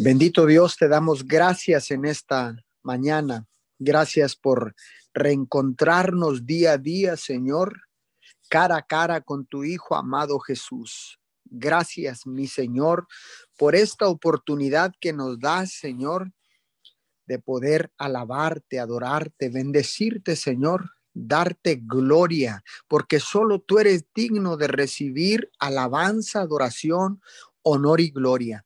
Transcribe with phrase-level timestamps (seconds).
[0.00, 2.54] Bendito Dios, te damos gracias en esta
[2.84, 3.48] mañana.
[3.80, 4.76] Gracias por
[5.12, 7.80] reencontrarnos día a día, Señor,
[8.48, 11.18] cara a cara con tu Hijo amado Jesús.
[11.46, 13.08] Gracias, mi Señor,
[13.56, 16.30] por esta oportunidad que nos das, Señor,
[17.26, 25.50] de poder alabarte, adorarte, bendecirte, Señor, darte gloria, porque solo tú eres digno de recibir
[25.58, 27.20] alabanza, adoración,
[27.62, 28.64] honor y gloria.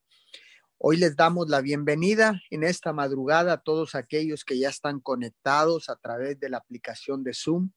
[0.85, 5.89] Hoy les damos la bienvenida en esta madrugada a todos aquellos que ya están conectados
[5.89, 7.71] a través de la aplicación de Zoom,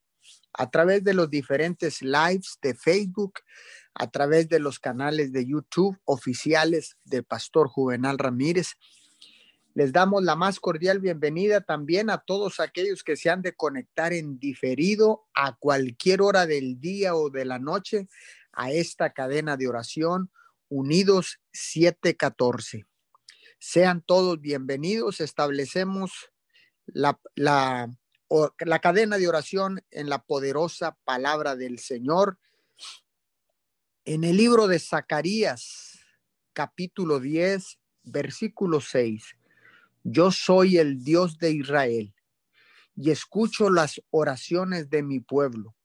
[0.53, 3.33] a través de los diferentes lives de Facebook,
[3.93, 8.69] a través de los canales de YouTube oficiales del Pastor Juvenal Ramírez.
[9.75, 14.13] Les damos la más cordial bienvenida también a todos aquellos que se han de conectar
[14.13, 18.07] en diferido a cualquier hora del día o de la noche
[18.51, 20.31] a esta cadena de oración
[20.69, 22.87] Unidos 714.
[23.67, 25.19] Sean todos bienvenidos.
[25.21, 26.11] Establecemos
[26.85, 27.89] la, la,
[28.59, 32.37] la cadena de oración en la poderosa palabra del Señor.
[34.05, 35.97] En el libro de Zacarías,
[36.53, 39.35] capítulo 10, versículo 6.
[40.03, 42.13] Yo soy el Dios de Israel
[42.95, 45.75] y escucho las oraciones de mi pueblo.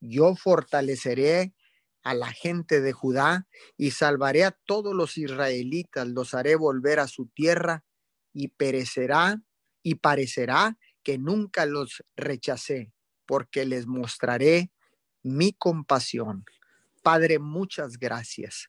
[0.00, 1.52] Yo fortaleceré
[2.02, 7.08] a la gente de Judá y salvaré a todos los israelitas, los haré volver a
[7.08, 7.84] su tierra
[8.32, 9.42] y perecerá
[9.82, 12.92] y parecerá que nunca los rechacé,
[13.26, 14.72] porque les mostraré
[15.22, 16.44] mi compasión.
[17.02, 18.68] Padre, muchas gracias.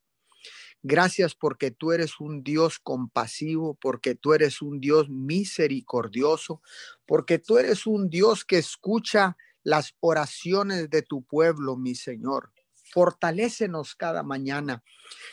[0.82, 6.62] Gracias porque tú eres un Dios compasivo, porque tú eres un Dios misericordioso,
[7.06, 12.52] porque tú eres un Dios que escucha las oraciones de tu pueblo, mi Señor.
[12.94, 14.84] Fortalécenos cada mañana.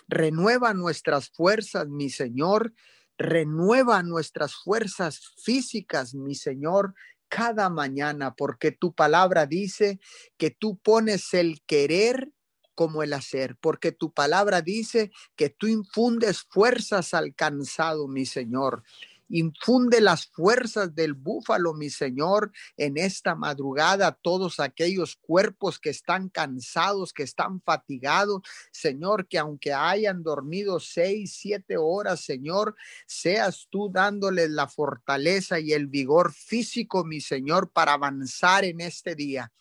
[0.09, 2.73] Renueva nuestras fuerzas, mi Señor.
[3.19, 6.95] Renueva nuestras fuerzas físicas, mi Señor,
[7.29, 10.01] cada mañana, porque tu palabra dice
[10.39, 12.33] que tú pones el querer
[12.75, 18.85] como el hacer, porque tu palabra dice que tú infundes fuerzas al cansado, mi Señor.
[19.31, 26.29] Infunde las fuerzas del búfalo, mi Señor, en esta madrugada, todos aquellos cuerpos que están
[26.29, 28.43] cansados, que están fatigados,
[28.73, 32.75] Señor, que aunque hayan dormido seis, siete horas, Señor,
[33.07, 39.15] seas tú dándoles la fortaleza y el vigor físico, mi Señor, para avanzar en este
[39.15, 39.53] día.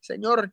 [0.00, 0.52] Señor,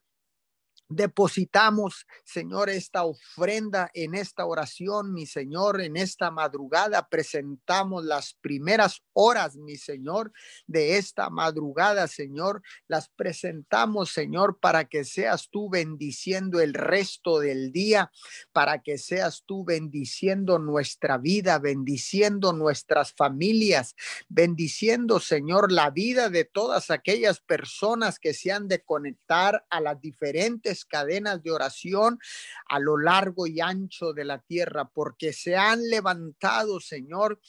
[0.87, 7.09] Depositamos, Señor, esta ofrenda en esta oración, mi Señor, en esta madrugada.
[7.09, 10.31] Presentamos las primeras horas, mi Señor,
[10.67, 12.61] de esta madrugada, Señor.
[12.87, 18.11] Las presentamos, Señor, para que seas tú bendiciendo el resto del día,
[18.51, 23.95] para que seas tú bendiciendo nuestra vida, bendiciendo nuestras familias,
[24.29, 29.99] bendiciendo, Señor, la vida de todas aquellas personas que se han de conectar a las
[29.99, 32.19] diferentes cadenas de oración
[32.67, 37.39] a lo largo y ancho de la tierra, porque se han levantado, Señor,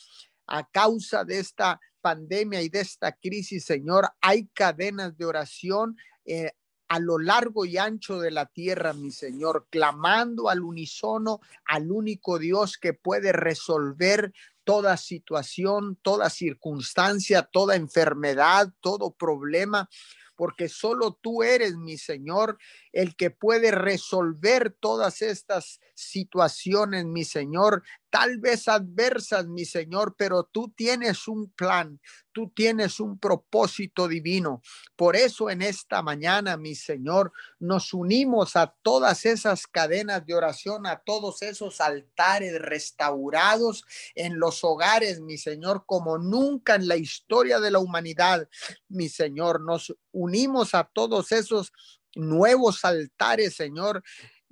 [0.47, 5.97] a causa de esta pandemia y de esta crisis, Señor, hay cadenas de oración.
[6.25, 6.53] Eh,
[6.89, 12.39] a lo largo y ancho de la tierra, mi Señor, clamando al unísono, al único
[12.39, 14.33] Dios que puede resolver
[14.63, 19.89] toda situación, toda circunstancia, toda enfermedad, todo problema
[20.37, 22.59] porque solo tú eres, mi Señor,
[22.93, 27.83] el que puede resolver todas estas situaciones, mi Señor,
[28.17, 32.01] tal vez adversas, mi Señor, pero tú tienes un plan,
[32.33, 34.63] tú tienes un propósito divino.
[34.97, 40.87] Por eso en esta mañana, mi Señor, nos unimos a todas esas cadenas de oración,
[40.87, 43.85] a todos esos altares restaurados
[44.15, 48.49] en los hogares, mi Señor, como nunca en la historia de la humanidad,
[48.89, 49.61] mi Señor.
[49.61, 51.71] Nos unimos a todos esos
[52.15, 54.03] nuevos altares, Señor.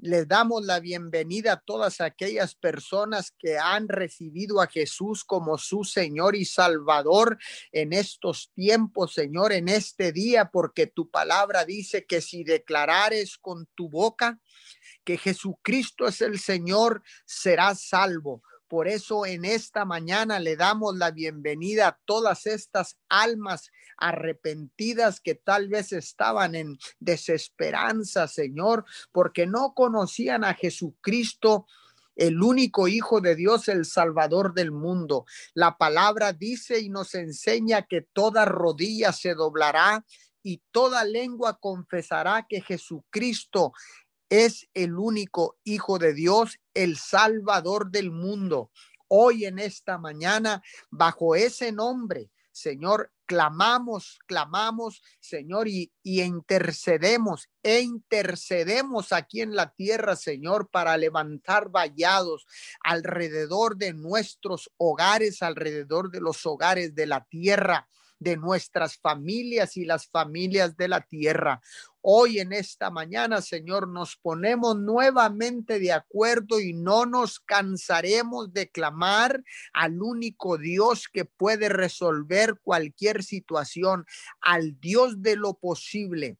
[0.04, 5.82] Les damos la bienvenida a todas aquellas personas que han recibido a Jesús como su
[5.82, 7.38] Señor y Salvador
[7.72, 13.66] en estos tiempos, Señor, en este día, porque tu palabra dice que si declarares con
[13.74, 14.38] tu boca
[15.04, 18.42] que Jesucristo es el Señor, serás salvo.
[18.74, 25.36] Por eso en esta mañana le damos la bienvenida a todas estas almas arrepentidas que
[25.36, 31.68] tal vez estaban en desesperanza, Señor, porque no conocían a Jesucristo
[32.16, 35.24] el único Hijo de Dios, el Salvador del mundo.
[35.54, 40.04] La palabra dice y nos enseña que toda rodilla se doblará
[40.42, 43.72] y toda lengua confesará que Jesucristo
[44.28, 48.70] es el único Hijo de Dios, el Salvador del mundo.
[49.08, 57.80] Hoy en esta mañana, bajo ese nombre, Señor, clamamos, clamamos, Señor, y, y, intercedemos e
[57.80, 62.46] intercedemos aquí en la tierra, Señor, para levantar vallados
[62.80, 67.88] alrededor de nuestros hogares, alrededor de los hogares de la tierra
[68.18, 71.60] de nuestras familias y las familias de la tierra.
[72.00, 78.70] Hoy en esta mañana, Señor, nos ponemos nuevamente de acuerdo y no nos cansaremos de
[78.70, 84.04] clamar al único Dios que puede resolver cualquier situación,
[84.40, 86.38] al Dios de lo posible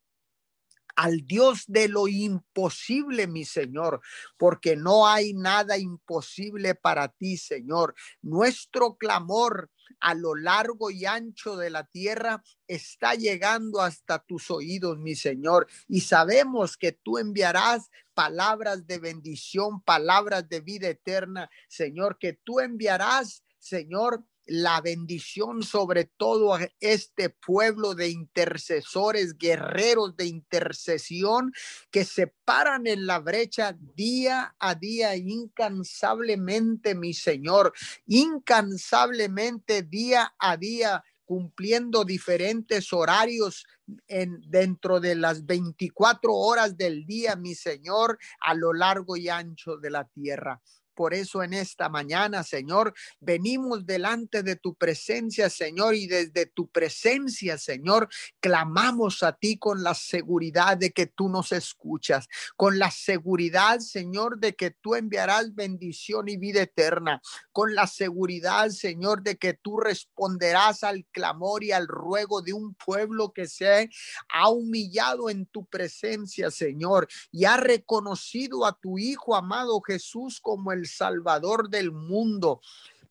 [0.97, 4.01] al Dios de lo imposible, mi Señor,
[4.37, 7.95] porque no hay nada imposible para ti, Señor.
[8.23, 9.71] Nuestro clamor
[10.01, 15.67] a lo largo y ancho de la tierra está llegando hasta tus oídos, mi Señor.
[15.89, 22.61] Y sabemos que tú enviarás palabras de bendición, palabras de vida eterna, Señor, que tú
[22.61, 31.53] enviarás, Señor, la bendición sobre todo a este pueblo de intercesores, guerreros de intercesión
[31.91, 37.73] que se paran en la brecha día a día incansablemente, mi Señor,
[38.07, 43.67] incansablemente día a día cumpliendo diferentes horarios
[44.09, 49.77] en dentro de las 24 horas del día, mi Señor, a lo largo y ancho
[49.77, 50.61] de la tierra.
[50.95, 56.69] Por eso en esta mañana, Señor, venimos delante de tu presencia, Señor, y desde tu
[56.69, 58.09] presencia, Señor,
[58.41, 64.39] clamamos a ti con la seguridad de que tú nos escuchas, con la seguridad, Señor,
[64.39, 67.21] de que tú enviarás bendición y vida eterna,
[67.53, 72.75] con la seguridad, Señor, de que tú responderás al clamor y al ruego de un
[72.75, 73.91] pueblo que se
[74.29, 80.73] ha humillado en tu presencia, Señor, y ha reconocido a tu Hijo amado Jesús como
[80.73, 82.61] el Salvador del mundo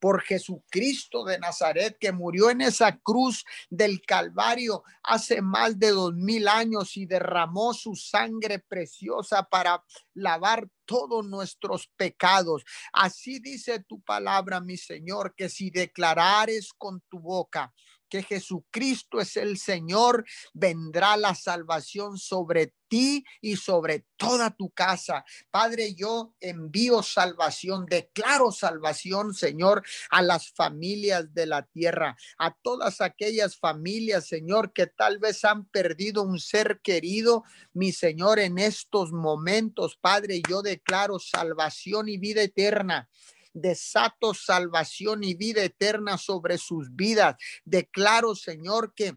[0.04, 6.14] por Jesucristo de Nazaret, que murió en esa cruz del Calvario hace más de dos
[6.14, 9.81] mil años y derramó su sangre preciosa para
[10.14, 12.66] lavar todos nuestros pecados.
[12.92, 17.74] Así dice tu palabra, mi Señor, que si declarares con tu boca
[18.13, 20.24] que Jesucristo es el Señor,
[20.54, 25.25] vendrá la salvación sobre ti y sobre toda tu casa.
[25.50, 33.01] Padre, yo envío salvación, declaro salvación, Señor, a las familias de la tierra, a todas
[33.01, 37.44] aquellas familias, Señor, que tal vez han perdido un ser querido,
[37.74, 43.09] mi Señor, en estos momentos, Padre, yo declaro salvación y vida eterna
[43.54, 47.36] desato salvación y vida eterna sobre sus vidas.
[47.64, 49.16] Declaro, Señor, que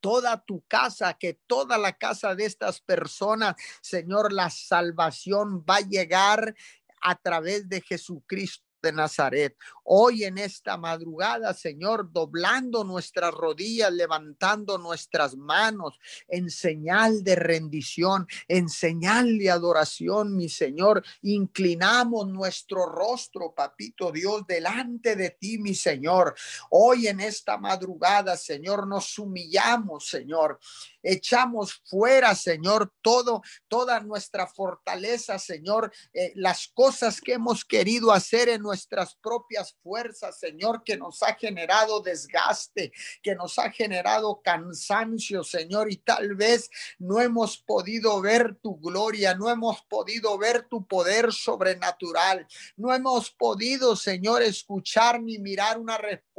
[0.00, 5.88] toda tu casa, que toda la casa de estas personas, Señor, la salvación va a
[5.88, 6.54] llegar
[7.00, 9.56] a través de Jesucristo de Nazaret.
[9.84, 15.98] Hoy en esta madrugada, Señor, doblando nuestras rodillas, levantando nuestras manos
[16.28, 24.46] en señal de rendición, en señal de adoración, mi Señor, inclinamos nuestro rostro, papito Dios,
[24.46, 26.34] delante de ti, mi Señor.
[26.70, 30.58] Hoy en esta madrugada, Señor, nos humillamos, Señor.
[31.02, 38.48] Echamos fuera, Señor, todo, toda nuestra fortaleza, Señor, eh, las cosas que hemos querido hacer
[38.48, 45.44] en nuestras propias fuerzas, Señor, que nos ha generado desgaste, que nos ha generado cansancio,
[45.44, 50.86] Señor, y tal vez no hemos podido ver tu gloria, no hemos podido ver tu
[50.86, 52.46] poder sobrenatural,
[52.76, 56.31] no hemos podido, Señor, escuchar ni mirar una respuesta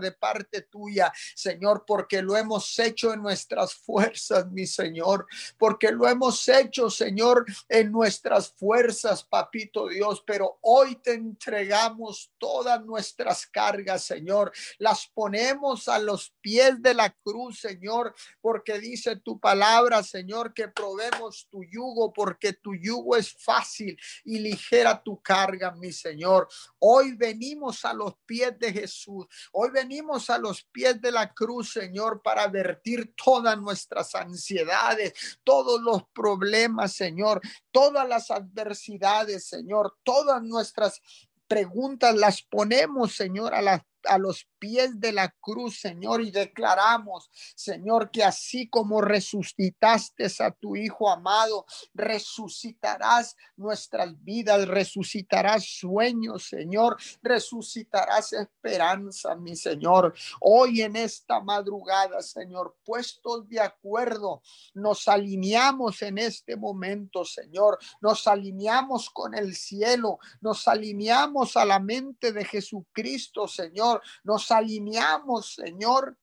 [0.00, 5.26] de parte tuya, Señor, porque lo hemos hecho en nuestras fuerzas, mi Señor,
[5.58, 12.82] porque lo hemos hecho, Señor, en nuestras fuerzas, papito Dios, pero hoy te entregamos todas
[12.84, 19.38] nuestras cargas, Señor, las ponemos a los pies de la cruz, Señor, porque dice tu
[19.38, 25.72] palabra, Señor, que probemos tu yugo, porque tu yugo es fácil y ligera tu carga,
[25.72, 26.48] mi Señor.
[26.78, 31.72] Hoy venimos a los pies de Jesús, hoy venimos a los pies de la cruz,
[31.72, 37.40] Señor, para vertir todas nuestras ansiedades, todos los problemas, Señor,
[37.70, 41.00] todas las adversidades, Señor, todas nuestras
[41.46, 48.10] preguntas las ponemos, Señor, a, a los pies de la cruz, Señor, y declaramos, Señor,
[48.12, 51.64] que así como resucitaste a tu Hijo amado,
[51.94, 60.14] resucitarás nuestras vidas, resucitarás sueños, Señor, resucitarás esperanza, mi Señor.
[60.40, 64.42] Hoy en esta madrugada, Señor, puestos de acuerdo,
[64.74, 71.80] nos alineamos en este momento, Señor, nos alineamos con el cielo, nos alineamos a la
[71.80, 76.16] mente de Jesucristo, Señor, nos alineamos, Señor,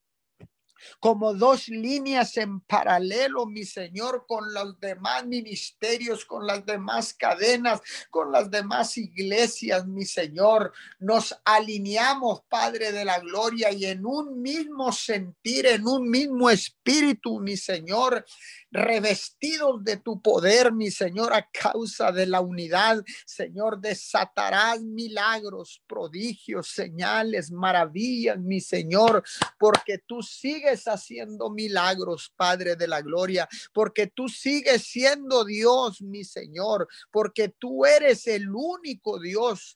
[0.99, 7.81] como dos líneas en paralelo, mi Señor, con los demás ministerios, con las demás cadenas,
[8.09, 10.73] con las demás iglesias, mi Señor.
[10.99, 17.39] Nos alineamos, Padre de la Gloria, y en un mismo sentir, en un mismo espíritu,
[17.39, 18.25] mi Señor,
[18.71, 26.69] revestidos de tu poder, mi Señor, a causa de la unidad, Señor, desatarás milagros, prodigios,
[26.69, 29.23] señales, maravillas, mi Señor,
[29.57, 36.23] porque tú sigues haciendo milagros, Padre de la Gloria, porque tú sigues siendo Dios, mi
[36.23, 39.75] Señor, porque tú eres el único Dios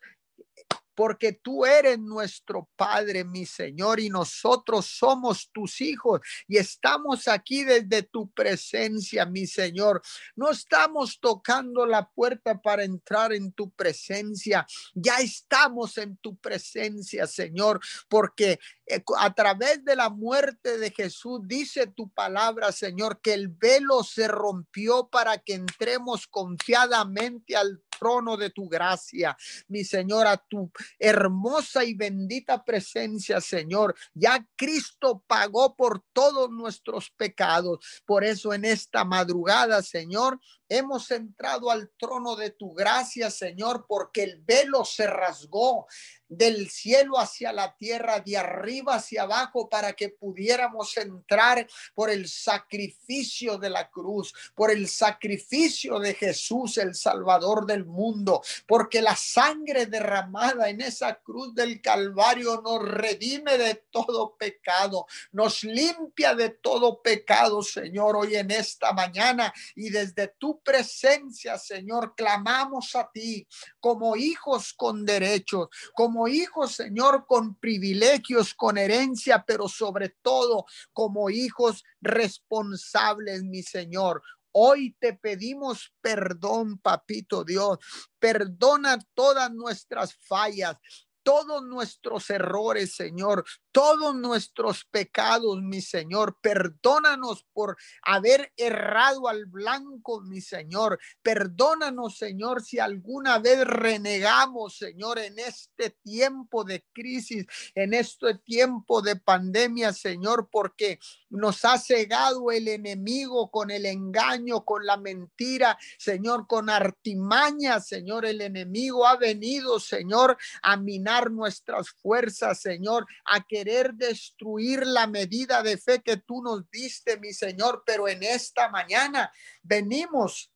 [1.02, 7.64] porque tú eres nuestro Padre, mi Señor, y nosotros somos tus hijos y estamos aquí
[7.64, 10.04] desde tu presencia, mi Señor.
[10.36, 17.26] No estamos tocando la puerta para entrar en tu presencia, ya estamos en tu presencia,
[17.26, 23.34] Señor, porque eh, a través de la muerte de Jesús, dice tu palabra, Señor, que
[23.34, 30.26] el velo se rompió para que entremos confiadamente al trono de tu gracia, mi Señor,
[30.26, 33.94] a tu hermosa y bendita presencia, Señor.
[34.16, 38.02] Ya Cristo pagó por todos nuestros pecados.
[38.04, 44.24] Por eso en esta madrugada, Señor, hemos entrado al trono de tu gracia, Señor, porque
[44.24, 45.86] el velo se rasgó
[46.32, 52.30] del cielo hacia la tierra, de arriba hacia abajo, para que pudiéramos entrar por el
[52.30, 59.16] sacrificio de la cruz, por el sacrificio de Jesús, el Salvador del mundo, porque la
[59.16, 66.50] sangre derramada en esa cruz del Calvario nos redime de todo pecado, nos limpia de
[66.50, 69.54] todo pecado, Señor, hoy en esta mañana.
[69.76, 73.46] Y desde tu presencia, Señor, clamamos a ti
[73.82, 81.30] como hijos con derechos, como hijos, Señor, con privilegios, con herencia, pero sobre todo como
[81.30, 84.22] hijos responsables, mi Señor.
[84.54, 87.80] Hoy te pedimos perdón, papito Dios.
[88.20, 90.78] Perdona todas nuestras fallas,
[91.24, 96.38] todos nuestros errores, Señor, todos nuestros pecados, mi Señor.
[96.42, 101.00] Perdónanos por haber errado al blanco, mi Señor.
[101.22, 109.02] Perdónanos, Señor, si alguna vez renegamos, Señor, en este tiempo de crisis, en este tiempo
[109.02, 111.00] de pandemia, Señor, porque
[111.30, 118.26] nos ha cegado el enemigo con el engaño, con la mentira, Señor, con artimaña, Señor.
[118.26, 125.06] El enemigo ha venido, Señor, a minar nuestras fuerzas, Señor, a que querer destruir la
[125.06, 130.52] medida de fe que tú nos diste, mi Señor, pero en esta mañana venimos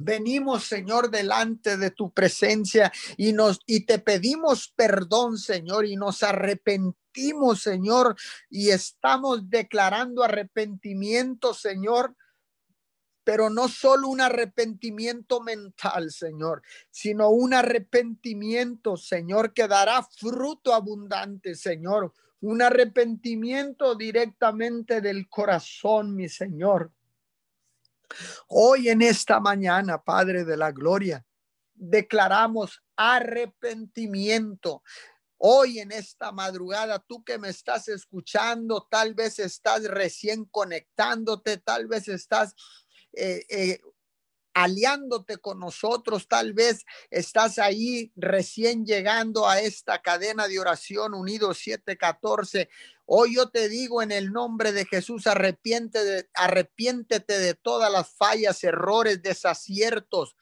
[0.00, 6.22] Venimos, Señor, delante de tu presencia y nos y te pedimos perdón, Señor, y nos
[6.22, 8.14] arrepentimos, Señor,
[8.48, 12.14] y estamos declarando arrepentimiento, Señor,
[13.28, 21.54] pero no solo un arrepentimiento mental, Señor, sino un arrepentimiento, Señor, que dará fruto abundante,
[21.54, 26.90] Señor, un arrepentimiento directamente del corazón, mi Señor.
[28.46, 31.22] Hoy en esta mañana, Padre de la Gloria,
[31.74, 34.82] declaramos arrepentimiento.
[35.36, 41.88] Hoy en esta madrugada, tú que me estás escuchando, tal vez estás recién conectándote, tal
[41.88, 42.54] vez estás
[43.18, 43.80] eh, eh,
[44.54, 46.26] aliándote con nosotros.
[46.28, 52.68] Tal vez estás ahí recién llegando a esta cadena de oración unido 714.
[53.06, 58.10] Hoy yo te digo en el nombre de Jesús, arrepiente de, arrepiéntete de todas las
[58.10, 60.36] fallas, errores, desaciertos,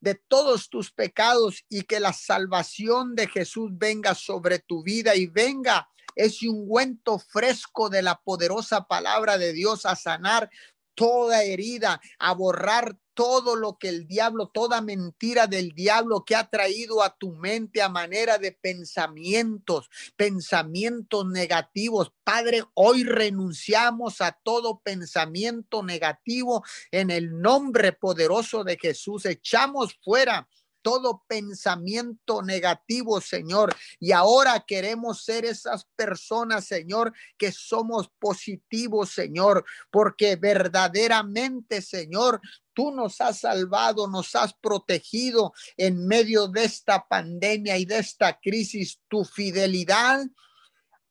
[0.00, 5.26] de todos tus pecados y que la salvación de Jesús venga sobre tu vida y
[5.26, 10.50] venga ese ungüento fresco de la poderosa palabra de Dios a sanar
[10.96, 16.50] toda herida, a borrar todo lo que el diablo, toda mentira del diablo que ha
[16.50, 22.12] traído a tu mente a manera de pensamientos, pensamientos negativos.
[22.24, 29.24] Padre, hoy renunciamos a todo pensamiento negativo en el nombre poderoso de Jesús.
[29.24, 30.46] Echamos fuera
[30.86, 33.74] todo pensamiento negativo, Señor.
[33.98, 42.40] Y ahora queremos ser esas personas, Señor, que somos positivos, Señor, porque verdaderamente, Señor,
[42.72, 48.38] Tú nos has salvado, nos has protegido en medio de esta pandemia y de esta
[48.38, 49.00] crisis.
[49.08, 50.26] Tu fidelidad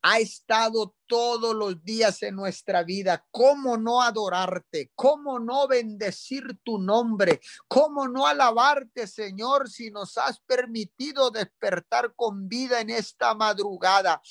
[0.07, 3.25] ha estado todos los días en nuestra vida.
[3.31, 4.91] ¿Cómo no adorarte?
[4.93, 7.41] ¿Cómo no bendecir tu nombre?
[7.67, 14.21] ¿Cómo no alabarte, Señor, si nos has permitido despertar con vida en esta madrugada?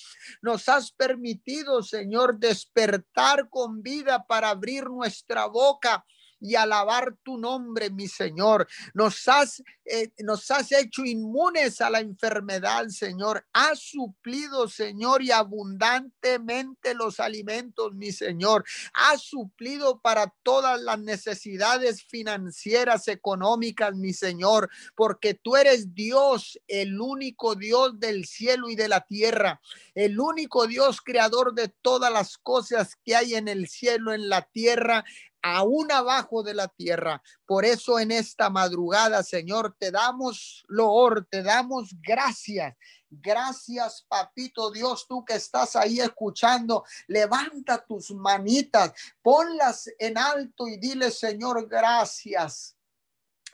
[0.42, 6.04] Nos has permitido, Señor, despertar con vida para abrir nuestra boca
[6.44, 8.68] y alabar tu nombre, mi Señor.
[8.92, 13.46] Nos has, eh, nos has hecho inmunes a la enfermedad, Señor.
[13.54, 18.62] Has suplido, Señor, y abundantemente los alimentos, mi Señor.
[18.92, 27.00] Has suplido para todas las necesidades financieras, económicas, mi Señor, porque tú eres Dios, el
[27.00, 29.62] único Dios del cielo y de la tierra,
[29.94, 34.42] el único Dios creador de todas las cosas que hay en el cielo, en la
[34.42, 35.06] tierra
[35.44, 37.22] aún abajo de la tierra.
[37.44, 42.74] Por eso en esta madrugada, Señor, te damos loor, te damos gracias.
[43.10, 50.78] Gracias, papito Dios, tú que estás ahí escuchando, levanta tus manitas, ponlas en alto y
[50.78, 52.74] dile, Señor, gracias.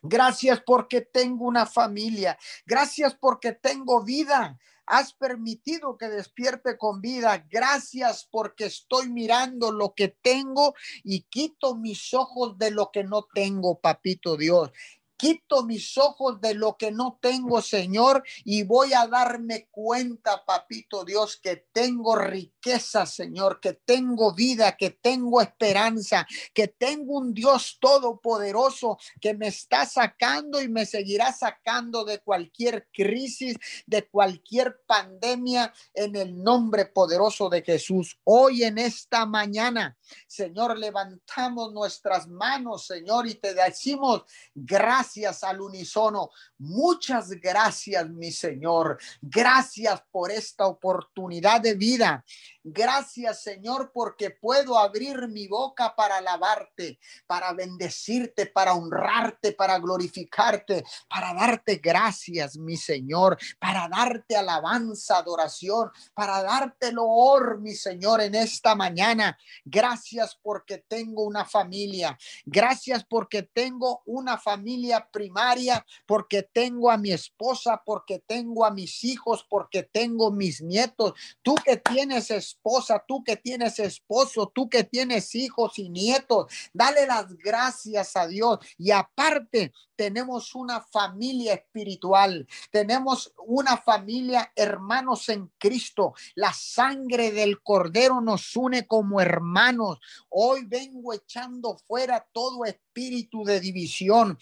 [0.01, 2.39] Gracias porque tengo una familia.
[2.65, 4.57] Gracias porque tengo vida
[4.91, 7.47] has permitido que despierte con vida.
[7.49, 13.23] Gracias porque estoy mirando lo que tengo y quito mis ojos de lo que no
[13.33, 14.73] tengo, papito Dios.
[15.21, 21.05] Quito mis ojos de lo que no tengo, Señor, y voy a darme cuenta, papito
[21.05, 27.77] Dios, que tengo riqueza, Señor, que tengo vida, que tengo esperanza, que tengo un Dios
[27.79, 35.71] todopoderoso que me está sacando y me seguirá sacando de cualquier crisis, de cualquier pandemia,
[35.93, 38.19] en el nombre poderoso de Jesús.
[38.25, 44.23] Hoy en esta mañana, Señor, levantamos nuestras manos, Señor, y te decimos
[44.55, 46.31] gracias gracias al unísono.
[46.59, 48.97] Muchas gracias, mi Señor.
[49.21, 52.25] Gracias por esta oportunidad de vida.
[52.63, 60.85] Gracias, Señor, porque puedo abrir mi boca para alabarte, para bendecirte, para honrarte, para glorificarte,
[61.09, 68.35] para darte gracias, mi Señor, para darte alabanza, adoración, para darte loor, mi Señor, en
[68.35, 69.39] esta mañana.
[69.65, 72.19] Gracias porque tengo una familia.
[72.45, 79.05] Gracias porque tengo una familia primaria, porque tengo a mi esposa, porque tengo a mis
[79.05, 81.15] hijos, porque tengo mis nietos.
[81.43, 87.07] Tú que tienes esposa, tú que tienes esposo, tú que tienes hijos y nietos, dale
[87.07, 88.59] las gracias a Dios.
[88.79, 96.15] Y aparte, tenemos una familia espiritual, tenemos una familia hermanos en Cristo.
[96.35, 99.99] La sangre del Cordero nos une como hermanos.
[100.31, 104.39] Hoy vengo echando fuera todo espíritu de división.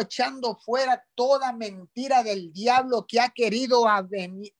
[0.00, 3.84] Echando fuera toda mentira del diablo que ha querido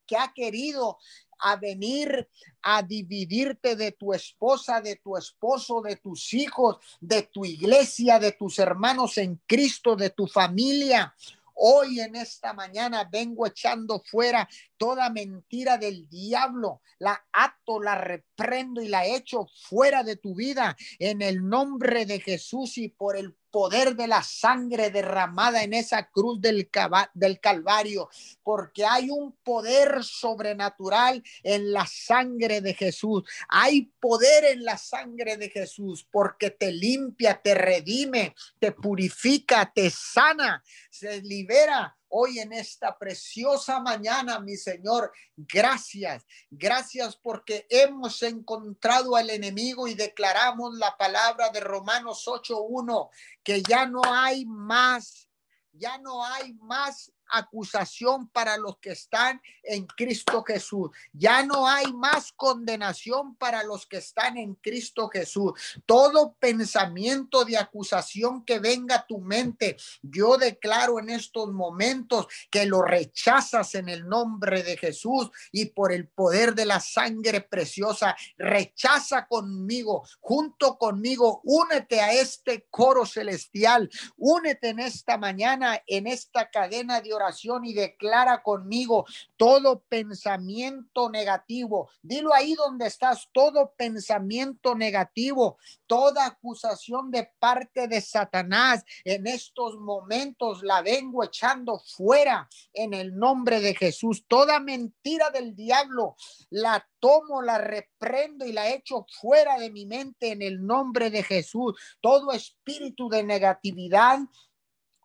[0.06, 0.98] que ha querido
[1.38, 2.28] a venir
[2.62, 8.32] a dividirte de tu esposa, de tu esposo, de tus hijos, de tu iglesia, de
[8.32, 11.14] tus hermanos en Cristo, de tu familia.
[11.58, 16.82] Hoy en esta mañana vengo echando fuera toda mentira del diablo.
[16.98, 22.20] La ato, la reprendo y la echo fuera de tu vida en el nombre de
[22.20, 26.68] Jesús y por el poder de la sangre derramada en esa cruz del,
[27.14, 28.10] del Calvario,
[28.42, 33.22] porque hay un poder sobrenatural en la sangre de Jesús.
[33.48, 39.88] Hay poder en la sangre de Jesús porque te limpia, te redime, te purifica, te
[39.88, 45.12] sana, se libera hoy en esta preciosa mañana, mi Señor.
[45.36, 53.10] Gracias, gracias porque hemos encontrado al enemigo y declaramos la palabra de Romanos 8.1,
[53.42, 55.28] que ya no hay más,
[55.72, 60.90] ya no hay más acusación para los que están en Cristo Jesús.
[61.12, 65.52] Ya no hay más condenación para los que están en Cristo Jesús.
[65.84, 72.66] Todo pensamiento de acusación que venga a tu mente, yo declaro en estos momentos que
[72.66, 78.16] lo rechazas en el nombre de Jesús y por el poder de la sangre preciosa.
[78.36, 86.50] Rechaza conmigo, junto conmigo, únete a este coro celestial, únete en esta mañana, en esta
[86.50, 89.04] cadena de oración y declara conmigo
[89.36, 91.90] todo pensamiento negativo.
[92.02, 99.76] Dilo ahí donde estás, todo pensamiento negativo, toda acusación de parte de Satanás en estos
[99.78, 104.24] momentos la vengo echando fuera en el nombre de Jesús.
[104.28, 106.16] Toda mentira del diablo
[106.50, 111.22] la tomo, la reprendo y la echo fuera de mi mente en el nombre de
[111.22, 111.74] Jesús.
[112.00, 114.20] Todo espíritu de negatividad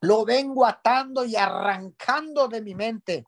[0.01, 3.25] lo vengo atando y arrancando de mi mente.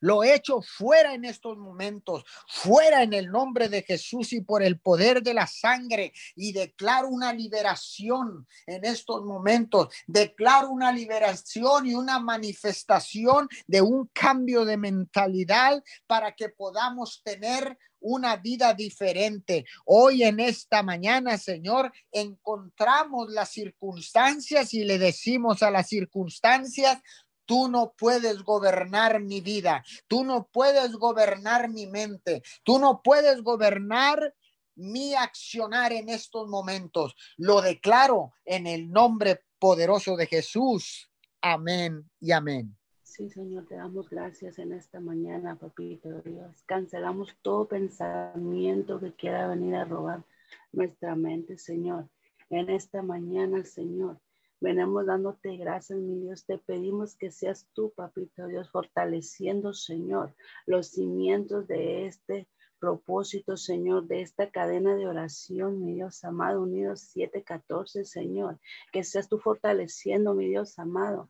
[0.00, 4.78] Lo echo fuera en estos momentos, fuera en el nombre de Jesús y por el
[4.80, 9.88] poder de la sangre y declaro una liberación en estos momentos.
[10.06, 17.76] Declaro una liberación y una manifestación de un cambio de mentalidad para que podamos tener
[18.00, 19.64] una vida diferente.
[19.84, 27.00] Hoy en esta mañana, Señor, encontramos las circunstancias y le decimos a las circunstancias,
[27.48, 33.42] Tú no puedes gobernar mi vida, tú no puedes gobernar mi mente, tú no puedes
[33.42, 34.34] gobernar
[34.74, 37.16] mi accionar en estos momentos.
[37.38, 41.10] Lo declaro en el nombre poderoso de Jesús.
[41.40, 42.76] Amén y amén.
[43.02, 46.62] Sí, Señor, te damos gracias en esta mañana, papito Dios.
[46.66, 50.22] Cancelamos todo pensamiento que quiera venir a robar
[50.70, 52.10] nuestra mente, Señor.
[52.50, 54.20] En esta mañana, Señor,
[54.60, 56.44] Venimos dándote gracias, mi Dios.
[56.44, 60.34] Te pedimos que seas tú, papito Dios, fortaleciendo, Señor,
[60.66, 62.48] los cimientos de este
[62.80, 68.58] propósito, Señor, de esta cadena de oración, mi Dios amado, unidos 714, Señor.
[68.92, 71.28] Que seas tú fortaleciendo, mi Dios amado,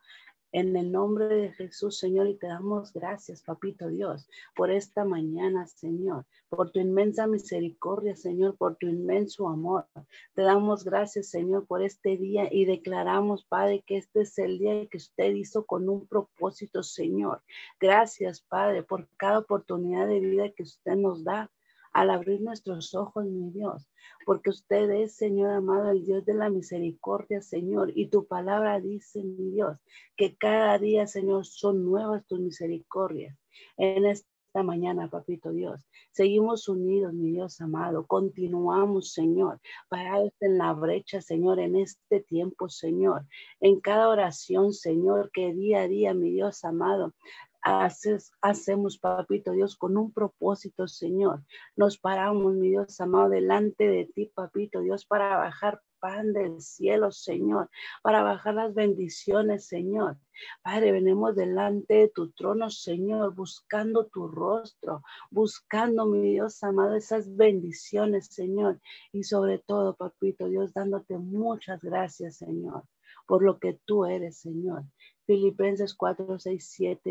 [0.52, 5.66] en el nombre de Jesús, Señor, y te damos gracias, papito Dios, por esta mañana,
[5.66, 9.86] Señor, por tu inmensa misericordia, Señor, por tu inmenso amor.
[10.34, 14.86] Te damos gracias, Señor, por este día y declaramos, Padre, que este es el día
[14.86, 17.42] que usted hizo con un propósito, Señor.
[17.80, 21.50] Gracias, Padre, por cada oportunidad de vida que usted nos da
[21.98, 23.90] al abrir nuestros ojos, mi Dios,
[24.24, 29.24] porque usted es, Señor amado, el Dios de la misericordia, Señor, y tu palabra dice,
[29.24, 29.78] mi Dios,
[30.16, 33.36] que cada día, Señor, son nuevas tus misericordias.
[33.76, 34.28] En esta
[34.62, 35.84] mañana, papito Dios.
[36.12, 38.06] Seguimos unidos, mi Dios amado.
[38.06, 43.26] Continuamos, Señor, parados en la brecha, Señor, en este tiempo, Señor.
[43.58, 47.14] En cada oración, Señor, que día a día, mi Dios amado,
[47.62, 51.44] hacemos, papito Dios, con un propósito, Señor.
[51.76, 57.10] Nos paramos, mi Dios amado, delante de ti, papito Dios, para bajar pan del cielo,
[57.10, 57.70] Señor,
[58.02, 60.16] para bajar las bendiciones, Señor.
[60.62, 67.34] Padre, venimos delante de tu trono, Señor, buscando tu rostro, buscando, mi Dios amado, esas
[67.36, 68.80] bendiciones, Señor.
[69.12, 72.84] Y sobre todo, papito Dios, dándote muchas gracias, Señor,
[73.26, 74.84] por lo que tú eres, Señor.
[75.26, 77.10] Filipenses 4, 6, 7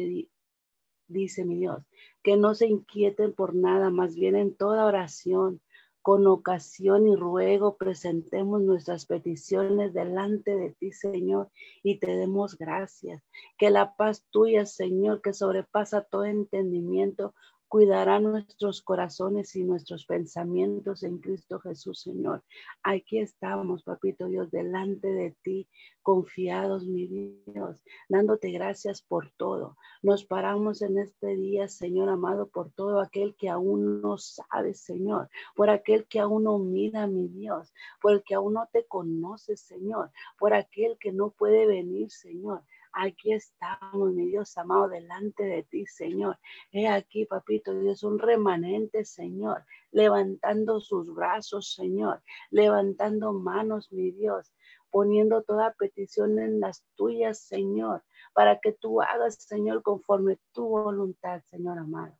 [1.08, 1.84] dice mi Dios,
[2.24, 5.62] que no se inquieten por nada, más bien en toda oración,
[6.08, 11.50] con ocasión y ruego, presentemos nuestras peticiones delante de ti, Señor,
[11.84, 13.22] y te demos gracias.
[13.58, 17.34] Que la paz tuya, Señor, que sobrepasa todo entendimiento,
[17.68, 22.44] cuidará nuestros corazones y nuestros pensamientos en Cristo Jesús, Señor.
[22.84, 25.68] Aquí estamos, papito Dios, delante de ti,
[26.02, 27.08] confiados, mi
[27.46, 29.76] Dios, dándote gracias por todo.
[30.02, 35.30] Nos paramos en este día, Señor amado, por todo aquel que aún no sabe, Señor,
[35.56, 39.58] por aquel que aún no mira, mi Dios, por el que aún no te conoce,
[39.58, 42.64] Señor, por aquel que no puede venir, Señor.
[43.00, 46.40] Aquí estamos, mi Dios amado, delante de ti, Señor.
[46.72, 54.52] He aquí, papito Dios, un remanente, Señor, levantando sus brazos, Señor, levantando manos, mi Dios,
[54.90, 61.44] poniendo toda petición en las tuyas, Señor, para que tú hagas, Señor, conforme tu voluntad,
[61.44, 62.18] Señor amado.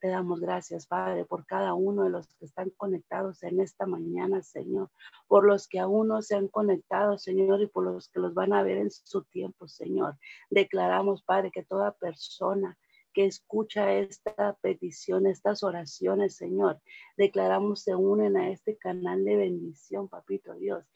[0.00, 4.42] Te damos gracias, Padre, por cada uno de los que están conectados en esta mañana,
[4.42, 4.90] Señor,
[5.28, 8.54] por los que aún no se han conectado, Señor, y por los que los van
[8.54, 10.16] a ver en su tiempo, Señor.
[10.48, 12.78] Declaramos, Padre, que toda persona
[13.12, 16.80] que escucha esta petición, estas oraciones, Señor,
[17.18, 20.86] declaramos se unen a este canal de bendición, Papito Dios.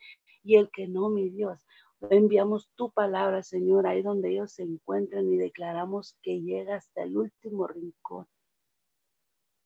[0.43, 1.67] Y el que no, mi Dios,
[2.09, 7.19] enviamos tu palabra, Señor, ahí donde ellos se encuentren y declaramos que llega hasta el
[7.19, 8.27] último rincón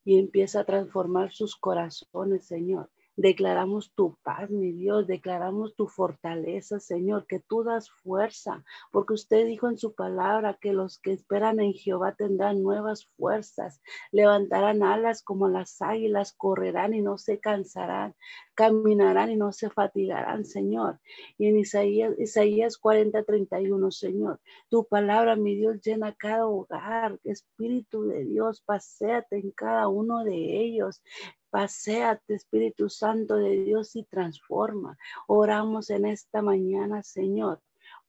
[0.09, 2.89] y empieza a transformar sus corazones, Señor.
[3.19, 9.45] Declaramos tu paz, mi Dios, declaramos tu fortaleza, Señor, que tú das fuerza, porque usted
[9.45, 15.25] dijo en su palabra que los que esperan en Jehová tendrán nuevas fuerzas, levantarán alas
[15.25, 18.15] como las águilas, correrán y no se cansarán,
[18.55, 21.01] caminarán y no se fatigarán, Señor.
[21.39, 28.07] Y en Isaías, Isaías 40, 31, Señor, tu palabra, mi Dios, llena cada hogar, Espíritu
[28.07, 31.03] de Dios, paséate en cada uno de ellos.
[31.51, 34.99] Paseate, Espíritu Santo de Dios, y transforma.
[35.27, 37.61] Oramos en esta mañana, Señor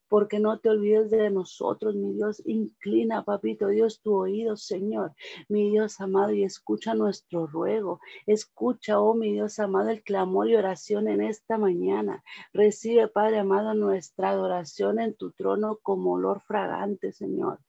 [0.09, 2.41] porque no te olvides de nosotros, mi Dios.
[2.45, 5.13] Inclina, papito Dios, tu oído, Señor,
[5.47, 8.01] mi Dios amado, y escucha nuestro ruego.
[8.25, 12.23] Escucha, oh mi Dios amado, el clamor y oración en esta mañana.
[12.51, 17.59] Recibe, Padre amado, nuestra adoración en tu trono como olor fragante, Señor.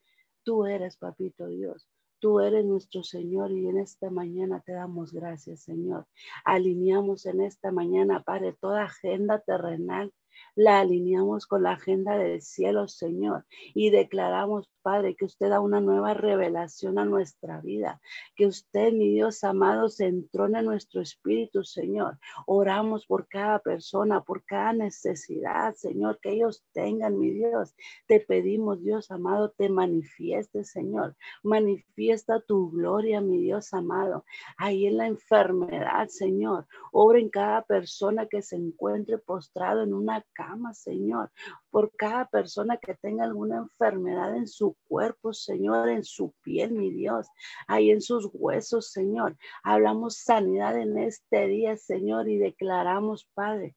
[0.42, 1.86] Tú eres, papito Dios.
[2.20, 6.06] Tú eres nuestro Señor y en esta mañana te damos gracias, Señor.
[6.44, 10.12] Alineamos en esta mañana, Padre, toda agenda terrenal
[10.54, 15.80] la alineamos con la agenda del cielo, Señor, y declaramos, Padre, que usted da una
[15.80, 18.00] nueva revelación a nuestra vida,
[18.34, 22.18] que usted, mi Dios amado, se entrone en nuestro espíritu, Señor.
[22.46, 27.74] Oramos por cada persona, por cada necesidad, Señor, que ellos tengan, mi Dios.
[28.06, 31.14] Te pedimos, Dios amado, te manifieste, Señor.
[31.42, 34.24] Manifiesta tu gloria, mi Dios amado.
[34.56, 36.66] Ahí en la enfermedad, Señor.
[36.92, 41.30] Obra en cada persona que se encuentre postrado en una cama, Señor,
[41.70, 46.90] por cada persona que tenga alguna enfermedad en su cuerpo, Señor, en su piel, mi
[46.90, 47.26] Dios,
[47.66, 49.36] ahí en sus huesos, Señor.
[49.62, 53.76] Hablamos sanidad en este día, Señor, y declaramos, Padre,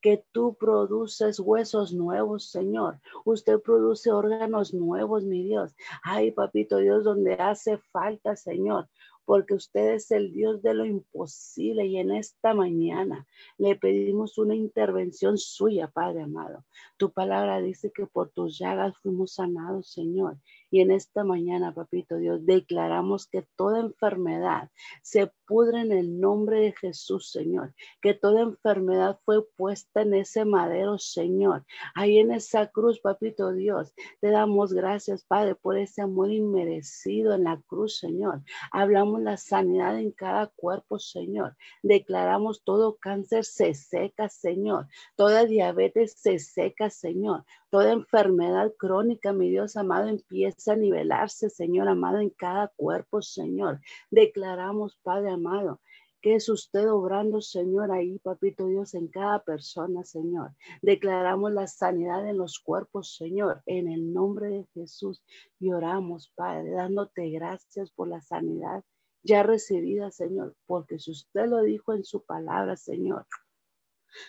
[0.00, 3.00] que tú produces huesos nuevos, Señor.
[3.24, 5.74] Usted produce órganos nuevos, mi Dios.
[6.02, 8.88] Ay, papito Dios, donde hace falta, Señor
[9.24, 13.26] porque usted es el Dios de lo imposible y en esta mañana
[13.58, 16.64] le pedimos una intervención suya, Padre amado.
[16.96, 20.38] Tu palabra dice que por tus llagas fuimos sanados, Señor.
[20.74, 26.58] Y en esta mañana, papito Dios, declaramos que toda enfermedad se pudre en el nombre
[26.58, 27.72] de Jesús, Señor.
[28.02, 31.64] Que toda enfermedad fue puesta en ese madero, Señor.
[31.94, 37.44] Ahí en esa cruz, papito Dios, te damos gracias, Padre, por ese amor inmerecido en
[37.44, 38.42] la cruz, Señor.
[38.72, 41.56] Hablamos la sanidad en cada cuerpo, Señor.
[41.84, 44.88] Declaramos todo cáncer se seca, Señor.
[45.14, 47.44] Toda diabetes se seca, Señor.
[47.74, 53.80] Toda enfermedad crónica, mi Dios amado, empieza a nivelarse, Señor amado, en cada cuerpo, Señor.
[54.12, 55.80] Declaramos, Padre amado,
[56.22, 60.52] que es usted obrando, Señor, ahí, papito Dios, en cada persona, Señor.
[60.82, 65.24] Declaramos la sanidad en los cuerpos, Señor, en el nombre de Jesús.
[65.58, 68.84] Y oramos, Padre, dándote gracias por la sanidad
[69.24, 73.26] ya recibida, Señor, porque si usted lo dijo en su palabra, Señor,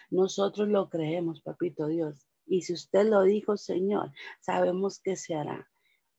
[0.10, 2.28] nosotros lo creemos, papito Dios.
[2.46, 5.68] Y si usted lo dijo, Señor, sabemos que se hará.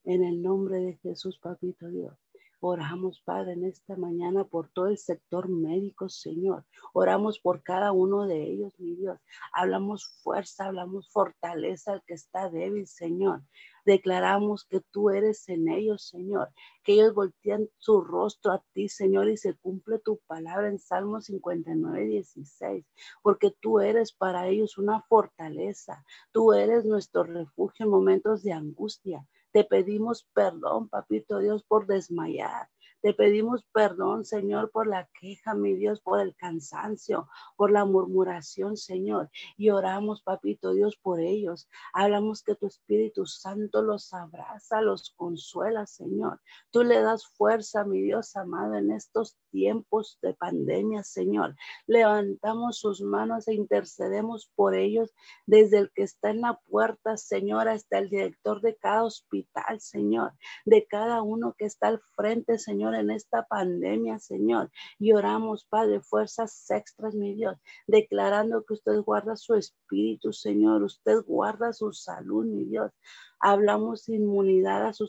[0.03, 2.15] En el nombre de Jesús, papito Dios.
[2.59, 6.65] Oramos, Padre, en esta mañana por todo el sector médico, Señor.
[6.91, 9.19] Oramos por cada uno de ellos, mi Dios.
[9.53, 13.43] Hablamos fuerza, hablamos fortaleza al que está débil, Señor.
[13.85, 16.51] Declaramos que tú eres en ellos, Señor.
[16.83, 21.21] Que ellos voltean su rostro a ti, Señor, y se cumple tu palabra en Salmo
[21.21, 22.85] 59, 16.
[23.21, 26.03] Porque tú eres para ellos una fortaleza.
[26.31, 29.27] Tú eres nuestro refugio en momentos de angustia.
[29.57, 32.69] Te pedimos perdón, papito Dios, por desmayar.
[33.07, 38.75] Te pedimos perdón, Señor, por la queja, mi Dios, por el cansancio, por la murmuración,
[38.75, 39.29] Señor.
[39.55, 41.69] Y oramos, papito Dios, por ellos.
[41.93, 46.41] Hablamos que tu Espíritu Santo los abraza, los consuela, Señor.
[46.69, 51.55] Tú le das fuerza, mi Dios amado, en estos tiempos de pandemia, Señor.
[51.85, 55.13] Levantamos sus manos e intercedemos por ellos
[55.45, 60.33] desde el que está en la puerta, Señor, hasta el director de cada hospital, Señor,
[60.65, 64.71] de cada uno que está al frente, Señor en esta pandemia, Señor.
[64.99, 67.55] Y oramos, Padre, fuerzas extras, mi Dios,
[67.87, 70.83] declarando que usted guarda su espíritu, Señor.
[70.83, 72.91] Usted guarda su salud, mi Dios.
[73.39, 75.07] Hablamos inmunidad a su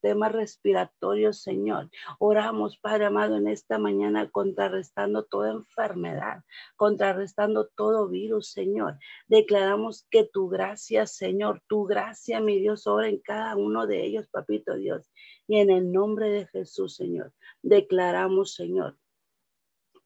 [0.00, 1.90] temas respiratorios, Señor.
[2.18, 6.42] Oramos, Padre amado, en esta mañana contrarrestando toda enfermedad,
[6.76, 8.98] contrarrestando todo virus, Señor.
[9.28, 14.26] Declaramos que tu gracia, Señor, tu gracia, mi Dios, obra en cada uno de ellos,
[14.28, 15.10] papito Dios.
[15.46, 17.32] Y en el nombre de Jesús, Señor,
[17.62, 18.98] declaramos, Señor,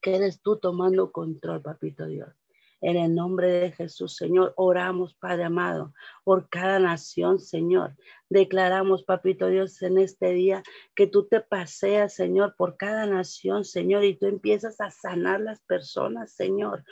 [0.01, 2.44] que eres tú tomando control, papito Dios
[2.85, 5.91] En el nombre de Jesús, Señor, oramos, Padre amado,
[6.23, 7.95] por cada nación, Señor.
[8.29, 10.61] Declaramos, Papito Dios, en este día
[10.93, 15.61] que tú te paseas, Señor, por cada nación, Señor, y tú empiezas a sanar las
[15.61, 16.83] personas, Señor.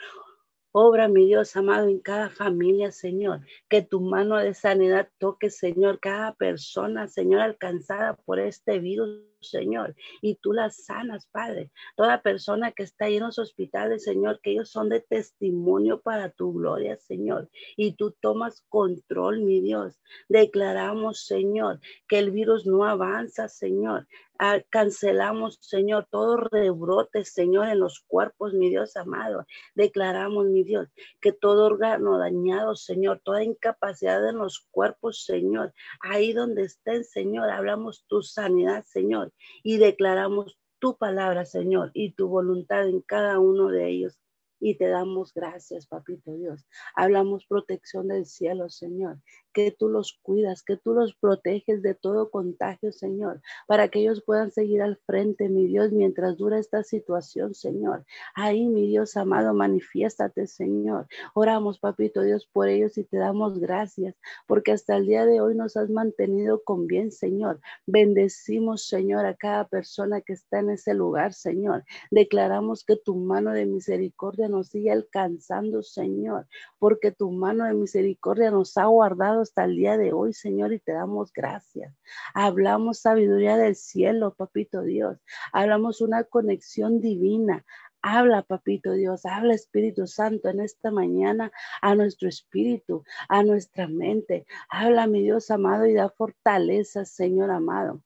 [0.76, 3.42] Obra, mi Dios amado, en cada familia, Señor.
[3.68, 9.94] Que tu mano de sanidad toque, Señor, cada persona, Señor, alcanzada por este virus, Señor.
[10.20, 11.70] Y tú las sanas, Padre.
[11.94, 16.30] Toda persona que está ahí en los hospitales, Señor, que ellos son de testimonio para
[16.30, 17.48] tu gloria, Señor.
[17.76, 20.00] Y tú tomas control, mi Dios.
[20.28, 24.08] Declaramos, Señor, que el virus no avanza, Señor.
[24.46, 29.46] Ah, cancelamos, Señor, todo rebrote, Señor, en los cuerpos, mi Dios amado.
[29.74, 30.90] Declaramos, mi Dios,
[31.22, 37.48] que todo órgano dañado, Señor, toda incapacidad en los cuerpos, Señor, ahí donde estén, Señor,
[37.48, 43.68] hablamos tu sanidad, Señor, y declaramos tu palabra, Señor, y tu voluntad en cada uno
[43.68, 44.20] de ellos.
[44.60, 46.66] Y te damos gracias, papito Dios.
[46.94, 49.20] Hablamos protección del cielo, Señor
[49.54, 54.22] que tú los cuidas, que tú los proteges de todo contagio, Señor, para que ellos
[54.22, 58.04] puedan seguir al frente, mi Dios, mientras dura esta situación, Señor.
[58.34, 61.06] Ahí, mi Dios amado, manifiéstate, Señor.
[61.34, 65.54] Oramos, papito Dios, por ellos y te damos gracias, porque hasta el día de hoy
[65.54, 67.60] nos has mantenido con bien, Señor.
[67.86, 71.84] Bendecimos, Señor, a cada persona que está en ese lugar, Señor.
[72.10, 76.48] Declaramos que tu mano de misericordia nos sigue alcanzando, Señor,
[76.80, 80.80] porque tu mano de misericordia nos ha guardado hasta el día de hoy, Señor, y
[80.80, 81.94] te damos gracias.
[82.34, 85.18] Hablamos sabiduría del cielo, papito Dios.
[85.52, 87.64] Hablamos una conexión divina.
[88.02, 94.44] Habla, papito Dios, habla Espíritu Santo en esta mañana a nuestro espíritu, a nuestra mente.
[94.68, 98.02] Habla, mi Dios amado, y da fortaleza, Señor amado.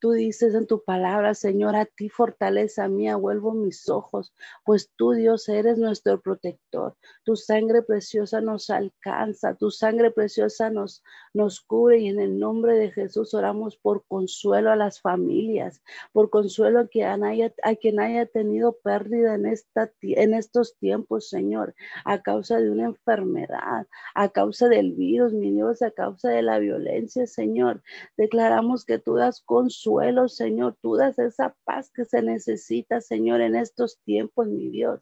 [0.00, 4.32] Tú dices en tu palabra, Señor, a ti fortaleza mía, vuelvo mis ojos,
[4.64, 6.96] pues tú, Dios, eres nuestro protector.
[7.22, 12.78] Tu sangre preciosa nos alcanza, tu sangre preciosa nos, nos cubre y en el nombre
[12.78, 15.82] de Jesús oramos por consuelo a las familias,
[16.12, 21.74] por consuelo a quien haya, tenido pérdida en, en estos tiempos, Señor,
[22.06, 26.58] a causa de una enfermedad, a causa del virus, mi Dios, a causa de la
[26.58, 27.82] violencia, Señor.
[28.16, 29.89] Declaramos que tú das consuelo
[30.28, 30.76] Señor.
[30.80, 35.00] Tú das esa paz que se necesita, Señor, en estos tiempos, mi Dios.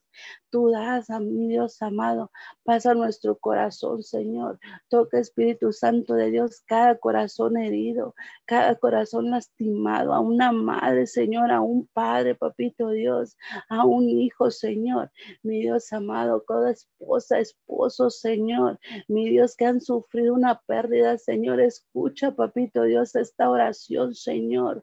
[0.51, 2.31] Tú das a mi Dios amado,
[2.65, 4.59] pasa nuestro corazón, Señor.
[4.89, 8.15] Toca Espíritu Santo de Dios cada corazón herido,
[8.47, 13.37] cada corazón lastimado, a una madre, Señor, a un padre, papito Dios,
[13.69, 15.11] a un hijo, Señor.
[15.43, 18.79] Mi Dios amado, cada esposa, esposo, Señor.
[19.07, 24.78] Mi Dios que han sufrido una pérdida, Señor, escucha, papito Dios, esta oración, Señor.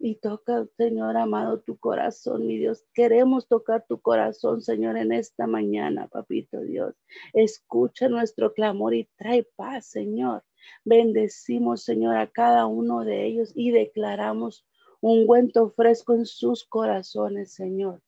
[0.00, 2.84] Y toca, Señor amado, tu corazón, mi Dios.
[2.94, 6.94] Queremos tocar tu corazón, Señor, en esta mañana, papito Dios.
[7.32, 10.44] Escucha nuestro clamor y trae paz, Señor.
[10.84, 14.64] Bendecimos, Señor, a cada uno de ellos y declaramos
[15.00, 18.00] un ungüento fresco en sus corazones, Señor.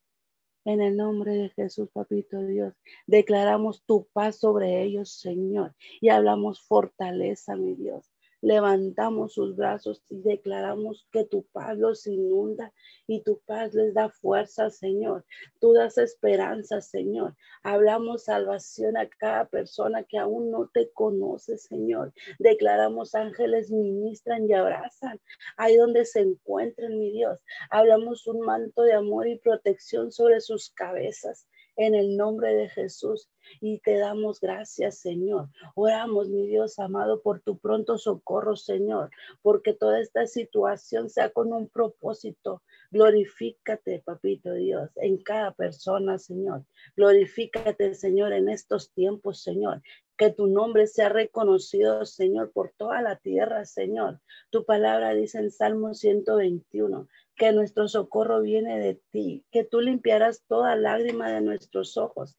[0.64, 2.74] En el nombre de Jesús, papito Dios,
[3.06, 8.09] declaramos tu paz sobre ellos, Señor, y hablamos fortaleza, mi Dios
[8.42, 12.72] levantamos sus brazos y declaramos que tu paz los inunda
[13.06, 15.24] y tu paz les da fuerza, Señor.
[15.60, 17.36] Tú das esperanza, Señor.
[17.62, 22.12] Hablamos salvación a cada persona que aún no te conoce, Señor.
[22.38, 25.20] Declaramos ángeles ministran y abrazan
[25.56, 27.38] ahí donde se encuentren, mi Dios.
[27.70, 31.46] Hablamos un manto de amor y protección sobre sus cabezas
[31.80, 35.48] en el nombre de Jesús y te damos gracias, Señor.
[35.74, 41.54] Oramos, mi Dios amado, por tu pronto socorro, Señor, porque toda esta situación sea con
[41.54, 42.62] un propósito.
[42.90, 46.66] Glorifícate, papito Dios, en cada persona, Señor.
[46.96, 49.80] Glorifícate, Señor, en estos tiempos, Señor.
[50.18, 54.20] Que tu nombre sea reconocido, Señor, por toda la tierra, Señor.
[54.50, 57.08] Tu palabra dice en Salmo 121
[57.40, 62.36] que nuestro socorro viene de ti, que tú limpiarás toda lágrima de nuestros ojos.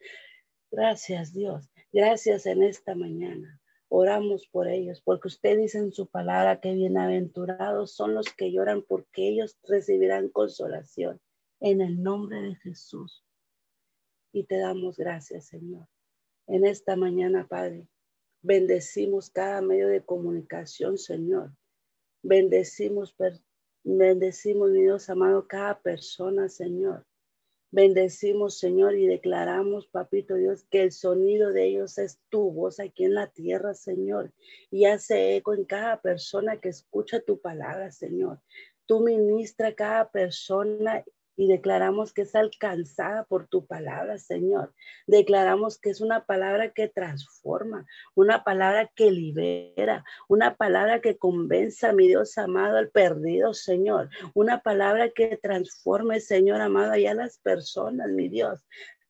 [0.70, 3.60] Gracias Dios, gracias en esta mañana.
[3.90, 8.84] Oramos por ellos, porque usted dice en su palabra que bienaventurados son los que lloran
[8.84, 11.20] porque ellos recibirán consolación
[11.62, 13.26] en el nombre de Jesús.
[14.32, 15.88] Y te damos gracias, Señor.
[16.46, 17.88] En esta mañana, Padre,
[18.44, 21.56] bendecimos cada medio de comunicación, Señor.
[22.22, 23.14] Bendecimos
[23.84, 27.06] Bendecimos, mi Dios amado, cada persona, Señor.
[27.72, 33.06] Bendecimos, Señor, y declaramos, Papito Dios, que el sonido de ellos es tu voz aquí
[33.06, 34.34] en la tierra, Señor,
[34.70, 38.42] y hace eco en cada persona que escucha tu palabra, Señor.
[38.86, 41.04] Tú ministra a cada persona
[41.36, 44.74] y declaramos que es alcanzada por tu palabra, Señor.
[45.08, 51.94] Declaramos que es una palabra que transforma, una palabra que libera, una palabra que convenza,
[51.94, 54.10] mi Dios amado, al perdido, Señor.
[54.34, 58.62] Una palabra que transforme, Señor amado, allá a las personas, mi Dios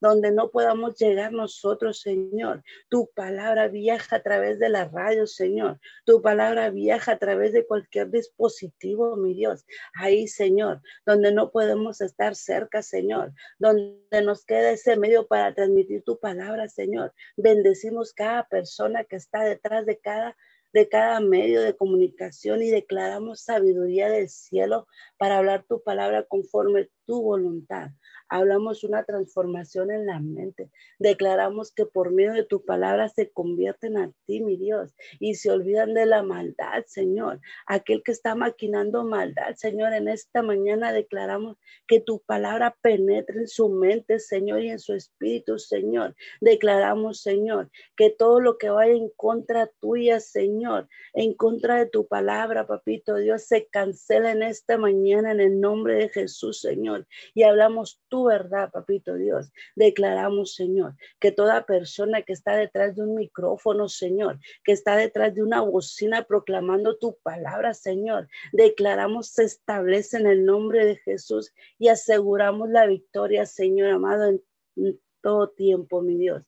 [0.02, 2.64] donde no podamos llegar nosotros, Señor.
[2.88, 5.78] Tu palabra viaja a través de la radio, Señor.
[6.04, 9.64] Tu palabra viaja a través de cualquier dispositivo, mi Dios.
[9.94, 16.02] Ahí, Señor, donde no podemos estar cerca, Señor, donde nos queda ese medio para transmitir
[16.02, 17.14] tu palabra, Señor.
[17.36, 20.36] Bendecimos cada persona que está detrás de cada
[20.74, 24.86] de cada medio de comunicación y declaramos sabiduría del cielo
[25.18, 27.90] para hablar tu palabra conforme tu voluntad
[28.32, 30.70] hablamos una transformación en la mente.
[30.98, 35.50] Declaramos que por medio de tu palabra se convierten a ti, mi Dios, y se
[35.50, 37.40] olvidan de la maldad, Señor.
[37.66, 43.48] Aquel que está maquinando maldad, Señor, en esta mañana declaramos que tu palabra penetre en
[43.48, 46.14] su mente, Señor, y en su espíritu, Señor.
[46.40, 52.06] Declaramos, Señor, que todo lo que vaya en contra tuya, Señor, en contra de tu
[52.06, 57.06] palabra, papito Dios, se cancela en esta mañana en el nombre de Jesús, Señor.
[57.34, 59.52] Y hablamos tú verdad, papito Dios.
[59.76, 65.34] Declaramos, Señor, que toda persona que está detrás de un micrófono, Señor, que está detrás
[65.34, 71.52] de una bocina proclamando tu palabra, Señor, declaramos se establece en el nombre de Jesús
[71.78, 74.24] y aseguramos la victoria, Señor amado,
[74.76, 76.42] en todo tiempo, mi Dios.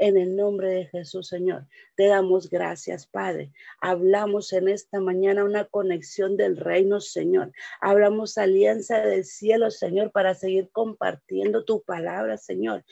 [0.00, 3.52] En el nombre de Jesús, Señor, te damos gracias, Padre.
[3.82, 7.52] Hablamos en esta mañana una conexión del reino, Señor.
[7.82, 12.82] Hablamos alianza del cielo, Señor, para seguir compartiendo tu palabra, Señor.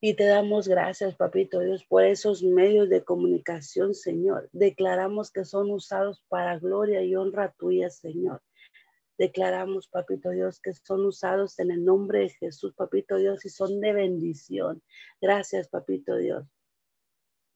[0.00, 4.48] Y te damos gracias, papito Dios, por esos medios de comunicación, Señor.
[4.50, 8.42] Declaramos que son usados para gloria y honra tuya, Señor.
[9.18, 13.80] Declaramos, papito Dios, que son usados en el nombre de Jesús, papito Dios, y son
[13.80, 14.82] de bendición.
[15.20, 16.46] Gracias, papito Dios.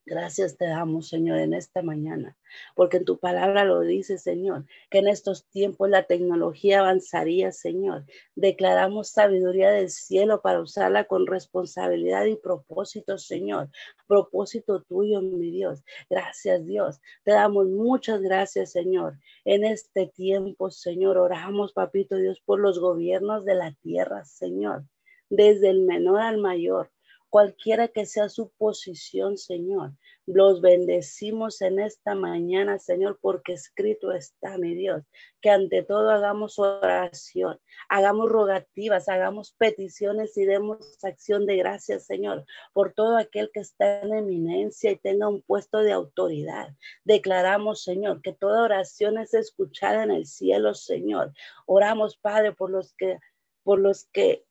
[0.05, 2.37] Gracias te damos, Señor, en esta mañana,
[2.75, 8.05] porque en tu palabra lo dice, Señor, que en estos tiempos la tecnología avanzaría, Señor.
[8.35, 13.71] Declaramos sabiduría del cielo para usarla con responsabilidad y propósito, Señor.
[14.09, 15.85] Propósito tuyo, mi Dios.
[16.11, 17.01] Gracias, Dios.
[17.23, 19.21] Te damos muchas gracias, Señor.
[19.45, 24.85] En este tiempo, Señor, oramos, papito Dios, por los gobiernos de la tierra, Señor,
[25.31, 26.91] desde el menor al mayor
[27.33, 29.93] cualquiera que sea su posición, Señor.
[30.27, 35.03] Los bendecimos en esta mañana, Señor, porque escrito está, mi Dios,
[35.41, 37.59] que ante todo hagamos oración,
[37.89, 44.03] hagamos rogativas, hagamos peticiones y demos acción de gracias, Señor, por todo aquel que está
[44.03, 46.69] en eminencia y tenga un puesto de autoridad.
[47.05, 51.33] Declaramos, Señor, que toda oración es escuchada en el cielo, Señor.
[51.65, 53.17] Oramos, Padre, por los que
[53.63, 54.45] por los que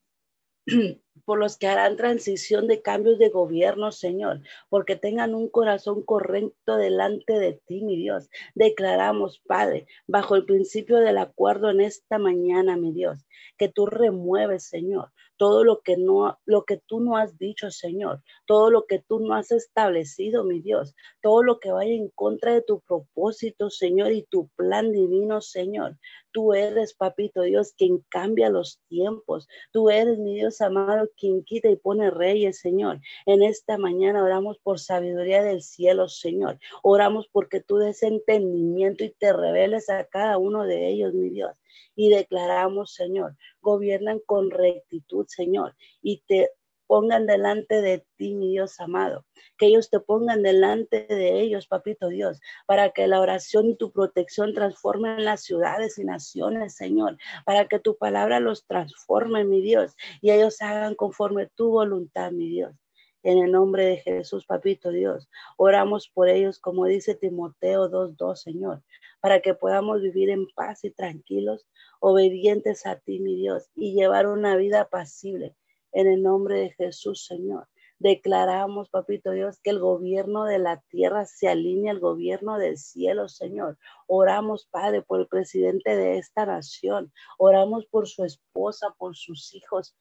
[1.25, 6.77] por los que harán transición de cambios de gobierno, Señor, porque tengan un corazón correcto
[6.77, 8.29] delante de ti, mi Dios.
[8.55, 13.25] Declaramos, Padre, bajo el principio del acuerdo en esta mañana, mi Dios,
[13.57, 15.11] que tú remueves, Señor,
[15.41, 19.19] todo lo que no lo que tú no has dicho, Señor, todo lo que tú
[19.19, 24.11] no has establecido, mi Dios, todo lo que vaya en contra de tu propósito, Señor,
[24.11, 25.97] y tu plan divino, Señor.
[26.31, 29.47] Tú eres, papito Dios, quien cambia los tiempos.
[29.71, 32.99] Tú eres, mi Dios amado, quien quita y pone reyes, Señor.
[33.25, 36.59] En esta mañana oramos por sabiduría del cielo, Señor.
[36.83, 41.51] Oramos porque tú des entendimiento y te reveles a cada uno de ellos, mi Dios.
[41.95, 46.51] Y declaramos, Señor, gobiernan con rectitud, Señor, y te
[46.91, 49.25] pongan delante de ti, mi Dios amado.
[49.57, 53.93] Que ellos te pongan delante de ellos, papito Dios, para que la oración y tu
[53.93, 59.95] protección transformen las ciudades y naciones, Señor, para que tu palabra los transforme, mi Dios,
[60.19, 62.75] y ellos hagan conforme tu voluntad, mi Dios.
[63.23, 68.83] En el nombre de Jesús, papito Dios, oramos por ellos, como dice Timoteo 2.2, Señor,
[69.21, 71.65] para que podamos vivir en paz y tranquilos,
[72.01, 75.55] obedientes a ti, mi Dios, y llevar una vida apacible
[75.91, 77.67] en el nombre de Jesús, Señor.
[77.99, 83.29] Declaramos, papito Dios, que el gobierno de la tierra se alinea al gobierno del cielo,
[83.29, 83.77] Señor.
[84.07, 87.13] Oramos, Padre, por el presidente de esta nación.
[87.37, 89.95] Oramos por su esposa, por sus hijos,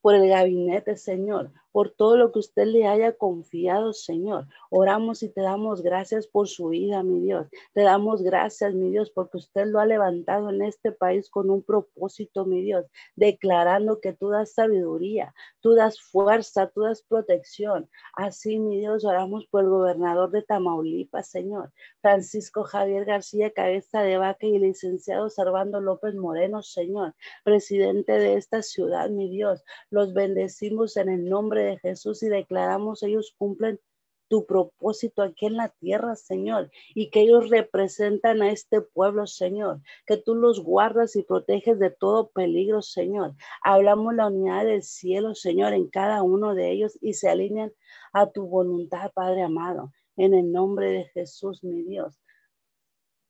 [0.00, 4.46] por el gabinete, Señor, por todo lo que usted le haya confiado, Señor.
[4.70, 7.48] Oramos y te damos gracias por su vida, mi Dios.
[7.72, 11.64] Te damos gracias, mi Dios, porque usted lo ha levantado en este país con un
[11.64, 17.90] propósito, mi Dios, declarando que tú das sabiduría, tú das fuerza, tú das protección.
[18.14, 24.16] Así, mi Dios, oramos por el gobernador de Tamaulipas, Señor, Francisco Javier García, cabeza de
[24.16, 29.64] vaca y licenciado Servando López Moreno, Señor, presidente de esta ciudad, mi Dios.
[29.90, 33.80] Los bendecimos en el nombre de Jesús y declaramos ellos cumplen
[34.28, 39.80] tu propósito aquí en la tierra, Señor, y que ellos representan a este pueblo, Señor,
[40.06, 43.34] que tú los guardas y proteges de todo peligro, Señor.
[43.62, 47.72] Hablamos la unidad del cielo, Señor, en cada uno de ellos y se alinean
[48.12, 52.23] a tu voluntad, Padre amado, en el nombre de Jesús, mi Dios.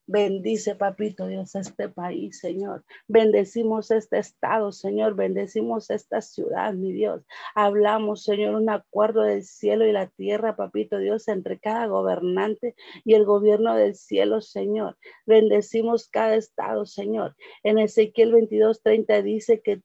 [0.07, 2.85] Bendice, papito Dios, este país, Señor.
[3.09, 5.15] Bendecimos este estado, Señor.
[5.15, 7.23] Bendecimos esta ciudad, mi Dios.
[7.55, 12.75] Hablamos, Señor, un acuerdo del cielo y la tierra, papito Dios, entre cada gobernante
[13.05, 14.99] y el gobierno del cielo, Señor.
[15.25, 17.35] Bendecimos cada estado, Señor.
[17.63, 19.81] En Ezequiel 22, 30 dice que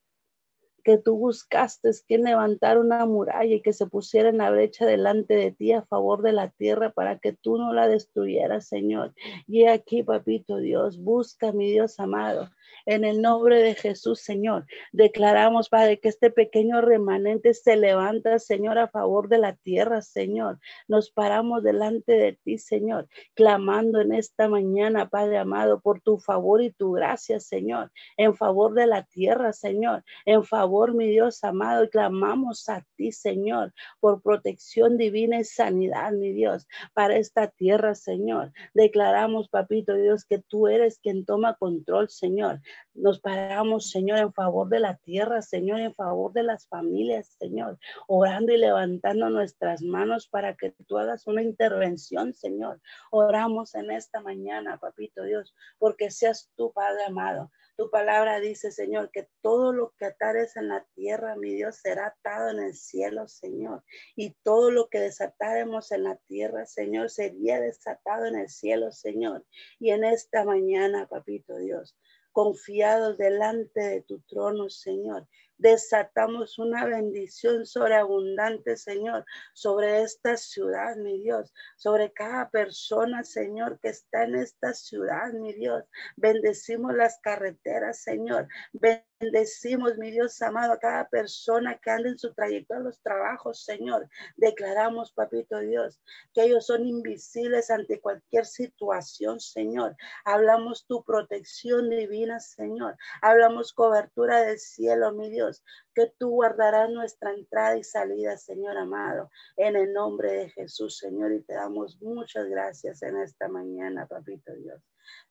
[0.84, 5.36] que tú buscaste quien levantar una muralla y que se pusiera en la brecha delante
[5.36, 9.14] de ti a favor de la tierra para que tú no la destruyeras, Señor.
[9.48, 12.50] Y aquí, papito Dios, busca, mi Dios amado,
[12.86, 14.66] en el nombre de Jesús, Señor.
[14.92, 20.60] Declaramos, Padre, que este pequeño remanente se levanta, Señor, a favor de la tierra, Señor.
[20.88, 26.62] Nos paramos delante de ti, Señor, clamando en esta mañana, Padre amado, por tu favor
[26.62, 31.84] y tu gracia, Señor, en favor de la tierra, Señor, en favor, mi Dios amado,
[31.84, 37.96] y clamamos a ti, Señor, por protección divina y sanidad, mi Dios, para esta tierra,
[37.96, 38.52] Señor.
[38.74, 42.62] Declaramos, papito Dios, que tú eres quien toma control, Señor.
[42.94, 47.80] Nos paramos, Señor, en favor de la tierra, Señor, en favor de las familias, Señor,
[48.08, 52.80] orando y levantando nuestras manos para que tú hagas una intervención, Señor.
[53.12, 57.52] Oramos en esta mañana, papito Dios, porque seas tú, Padre amado.
[57.80, 62.08] Tu palabra dice, Señor, que todo lo que atares en la tierra, mi Dios, será
[62.08, 63.86] atado en el cielo, Señor.
[64.18, 69.46] Y todo lo que desataremos en la tierra, Señor, sería desatado en el cielo, Señor.
[69.80, 71.98] Y en esta mañana, papito Dios,
[72.34, 75.30] confiados delante de tu trono, Señor.
[75.60, 83.90] Desatamos una bendición sobreabundante, Señor, sobre esta ciudad, mi Dios, sobre cada persona, Señor, que
[83.90, 85.84] está en esta ciudad, mi Dios.
[86.16, 88.48] Bendecimos las carreteras, Señor.
[88.72, 93.66] Bendecimos, mi Dios amado, a cada persona que anda en su trayectoria a los trabajos,
[93.66, 94.08] Señor.
[94.38, 96.00] Declaramos, papito Dios,
[96.34, 99.98] que ellos son invisibles ante cualquier situación, Señor.
[100.24, 102.96] Hablamos tu protección divina, Señor.
[103.22, 105.49] Hablamos cobertura del cielo, mi Dios,
[105.94, 111.34] que tú guardarás nuestra entrada y salida, Señor amado, en el nombre de Jesús, Señor.
[111.34, 114.82] Y te damos muchas gracias en esta mañana, papito Dios.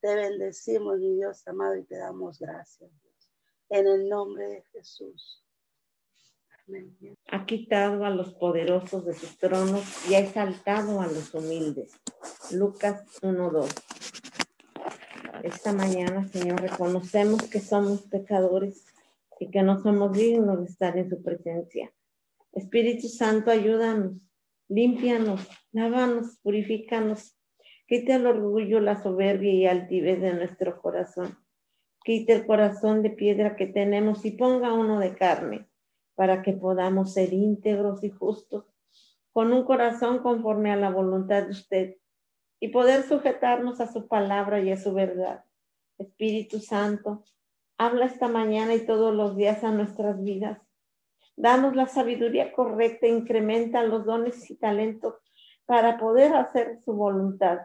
[0.00, 2.90] Te bendecimos, mi Dios amado, y te damos gracias
[3.70, 5.44] en el nombre de Jesús.
[7.30, 11.98] Ha quitado a los poderosos de sus tronos y ha exaltado a los humildes.
[12.52, 13.68] Lucas 1.2.
[15.42, 18.84] Esta mañana, Señor, reconocemos que somos pecadores
[19.38, 21.92] y que no somos dignos de estar en su presencia.
[22.52, 24.14] Espíritu Santo, ayúdanos,
[24.68, 27.36] límpianos, lávanos, purifícanos.
[27.86, 31.36] Quita el orgullo, la soberbia y altivez de nuestro corazón
[32.08, 35.68] quite el corazón de piedra que tenemos y ponga uno de carne,
[36.14, 38.64] para que podamos ser íntegros y justos,
[39.30, 41.96] con un corazón conforme a la voluntad de usted,
[42.60, 45.44] y poder sujetarnos a su palabra y a su verdad.
[45.98, 47.24] Espíritu Santo,
[47.78, 50.60] habla esta mañana y todos los días a nuestras vidas.
[51.36, 55.14] Danos la sabiduría correcta, incrementa los dones y talentos
[55.64, 57.60] para poder hacer su voluntad.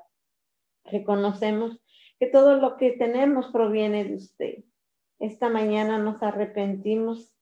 [0.86, 1.82] Reconocemos
[2.20, 4.64] que todo lo que tenemos proviene de usted.
[5.20, 7.34] Esta mañana nos arrepentimos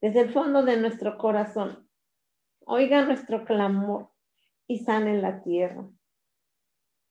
[0.00, 1.88] desde el fondo de nuestro corazón.
[2.64, 4.10] Oiga nuestro clamor
[4.68, 5.88] y sane la tierra.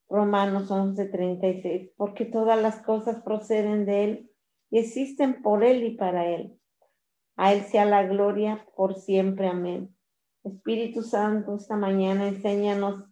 [0.07, 4.30] Romanos 11:36, porque todas las cosas proceden de Él
[4.71, 6.57] y existen por Él y para Él.
[7.35, 9.47] A Él sea la gloria por siempre.
[9.47, 9.95] Amén.
[10.43, 13.03] Espíritu Santo, esta mañana enséñanos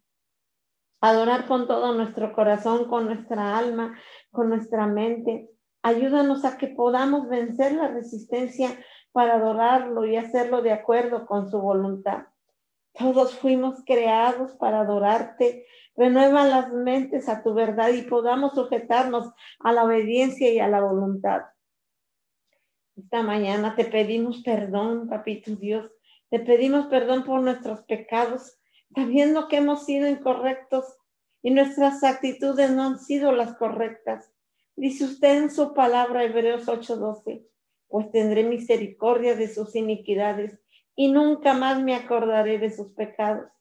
[1.02, 3.98] adorar con todo nuestro corazón, con nuestra alma,
[4.32, 5.50] con nuestra mente.
[5.82, 8.70] Ayúdanos a que podamos vencer la resistencia
[9.12, 12.28] para adorarlo y hacerlo de acuerdo con su voluntad.
[12.94, 15.66] Todos fuimos creados para adorarte.
[16.00, 20.80] Renueva las mentes a tu verdad y podamos sujetarnos a la obediencia y a la
[20.80, 21.42] voluntad.
[22.96, 25.92] Esta mañana te pedimos perdón, papito Dios,
[26.30, 28.58] Te pedimos perdón por nuestros pecados,
[28.96, 30.86] sabiendo que hemos sido incorrectos
[31.42, 34.32] y nuestras actitudes no han sido las correctas.
[34.78, 37.46] Dice usted en su palabra, Hebreos 8:12,
[37.90, 40.62] pues tendré misericordia de sus iniquidades
[40.96, 43.52] y nunca más me acordaré de sus pecados.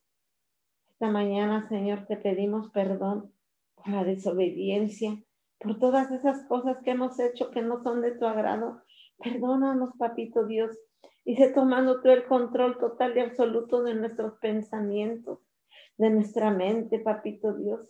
[1.01, 3.33] Esta mañana, Señor, te pedimos perdón
[3.77, 5.17] por la desobediencia,
[5.61, 8.83] por todas esas cosas que hemos hecho que no son de tu agrado.
[9.17, 10.77] Perdónanos, papito Dios.
[11.25, 15.39] Y se tomando tú el control total y absoluto de nuestros pensamientos,
[15.99, 17.89] de nuestra mente, papito Dios.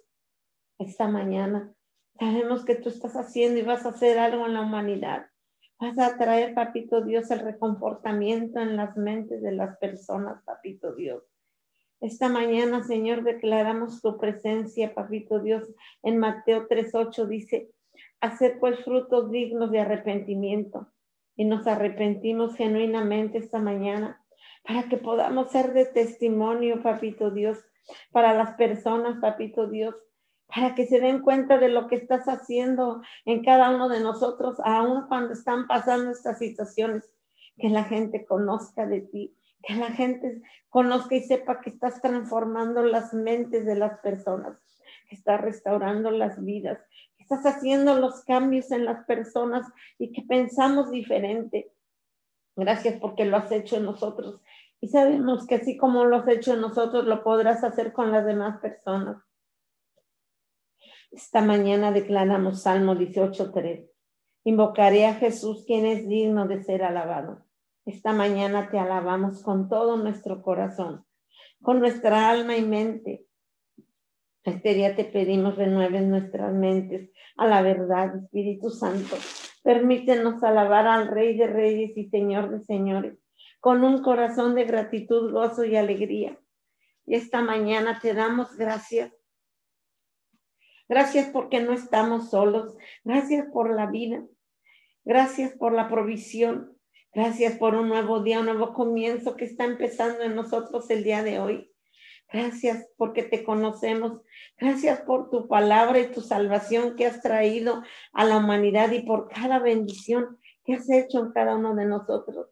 [0.79, 1.73] Esta mañana
[2.21, 5.29] sabemos que tú estás haciendo y vas a hacer algo en la humanidad.
[5.81, 11.23] Vas a traer, papito Dios, el reconfortamiento en las mentes de las personas, papito Dios.
[12.01, 15.69] Esta mañana, Señor, declaramos tu presencia, papito Dios.
[16.03, 17.71] En Mateo 3.8 dice,
[18.21, 20.93] hacer pues frutos dignos de arrepentimiento.
[21.37, 24.25] Y nos arrepentimos genuinamente esta mañana
[24.65, 27.59] para que podamos ser de testimonio, papito Dios,
[28.13, 29.95] para las personas, papito Dios,
[30.47, 34.59] para que se den cuenta de lo que estás haciendo en cada uno de nosotros,
[34.65, 37.11] aun cuando están pasando estas situaciones,
[37.57, 42.83] que la gente conozca de ti, que la gente conozca y sepa que estás transformando
[42.83, 44.59] las mentes de las personas,
[45.09, 46.79] que estás restaurando las vidas,
[47.17, 49.67] que estás haciendo los cambios en las personas
[49.99, 51.73] y que pensamos diferente.
[52.57, 54.41] Gracias porque lo has hecho en nosotros
[54.81, 58.25] y sabemos que así como lo has hecho en nosotros, lo podrás hacer con las
[58.25, 59.17] demás personas.
[61.11, 63.89] Esta mañana declaramos Salmo 18.3.
[64.45, 67.45] Invocaré a Jesús, quien es digno de ser alabado.
[67.89, 71.07] Esta mañana te alabamos con todo nuestro corazón,
[71.63, 73.25] con nuestra alma y mente.
[74.45, 79.17] Este día te pedimos renueves nuestras mentes a la verdad, Espíritu Santo.
[79.63, 83.19] Permítenos alabar al Rey de Reyes y Señor de Señores,
[83.59, 86.39] con un corazón de gratitud, gozo y alegría.
[87.07, 89.13] Y esta mañana te damos gracias
[90.91, 92.77] Gracias porque no estamos solos.
[93.05, 94.27] Gracias por la vida.
[95.05, 96.78] Gracias por la provisión.
[97.19, 101.25] Gracias por un nuevo día, un nuevo comienzo que está empezando en nosotros el día
[101.25, 101.75] de hoy.
[102.33, 104.21] Gracias porque te conocemos.
[104.57, 109.27] Gracias por tu palabra y tu salvación que has traído a la humanidad y por
[109.27, 112.47] cada bendición que has hecho en cada uno de nosotros.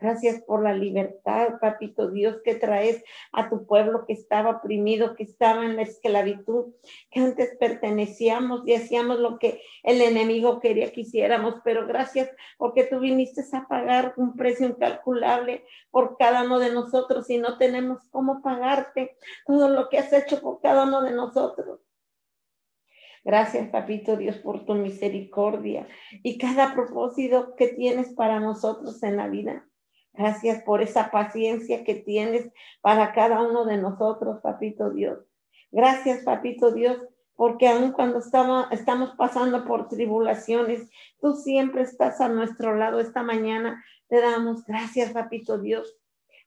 [0.00, 5.24] Gracias por la libertad, papito Dios, que traes a tu pueblo que estaba oprimido, que
[5.24, 6.72] estaba en la esclavitud,
[7.10, 12.84] que antes pertenecíamos y hacíamos lo que el enemigo quería que hiciéramos, pero gracias porque
[12.84, 17.98] tú viniste a pagar un precio incalculable por cada uno de nosotros y no tenemos
[18.10, 21.80] cómo pagarte todo lo que has hecho por cada uno de nosotros.
[23.24, 25.88] Gracias, papito Dios, por tu misericordia
[26.22, 29.67] y cada propósito que tienes para nosotros en la vida.
[30.18, 32.50] Gracias por esa paciencia que tienes
[32.80, 35.20] para cada uno de nosotros, papito Dios.
[35.70, 36.98] Gracias, papito Dios,
[37.36, 40.90] porque aun cuando estamos, pasando por tribulaciones,
[41.20, 42.98] tú siempre estás a nuestro lado.
[42.98, 45.96] Esta mañana te damos gracias, papito Dios.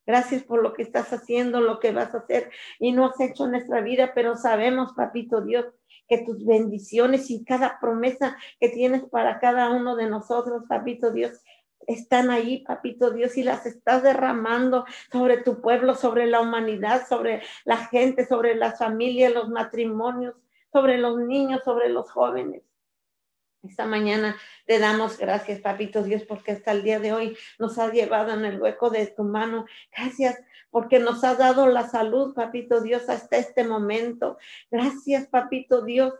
[0.05, 3.45] Gracias por lo que estás haciendo, lo que vas a hacer y no has hecho
[3.45, 5.65] en nuestra vida, pero sabemos, papito Dios,
[6.09, 11.41] que tus bendiciones y cada promesa que tienes para cada uno de nosotros, papito Dios,
[11.87, 17.41] están ahí, papito Dios, y las estás derramando sobre tu pueblo, sobre la humanidad, sobre
[17.65, 20.35] la gente, sobre las familias, los matrimonios,
[20.71, 22.63] sobre los niños, sobre los jóvenes.
[23.63, 27.93] Esta mañana te damos gracias, papito Dios, porque hasta el día de hoy nos has
[27.93, 29.65] llevado en el hueco de tu mano.
[29.95, 34.39] Gracias porque nos has dado la salud, papito Dios, hasta este momento.
[34.71, 36.13] Gracias, papito Dios,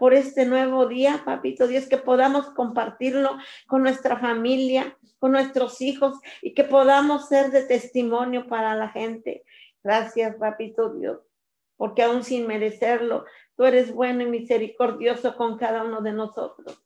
[0.00, 3.36] por este nuevo día, papito Dios, que podamos compartirlo
[3.66, 9.44] con nuestra familia, con nuestros hijos y que podamos ser de testimonio para la gente.
[9.84, 11.18] Gracias, papito Dios,
[11.76, 13.26] porque aún sin merecerlo,
[13.56, 16.82] tú eres bueno y misericordioso con cada uno de nosotros.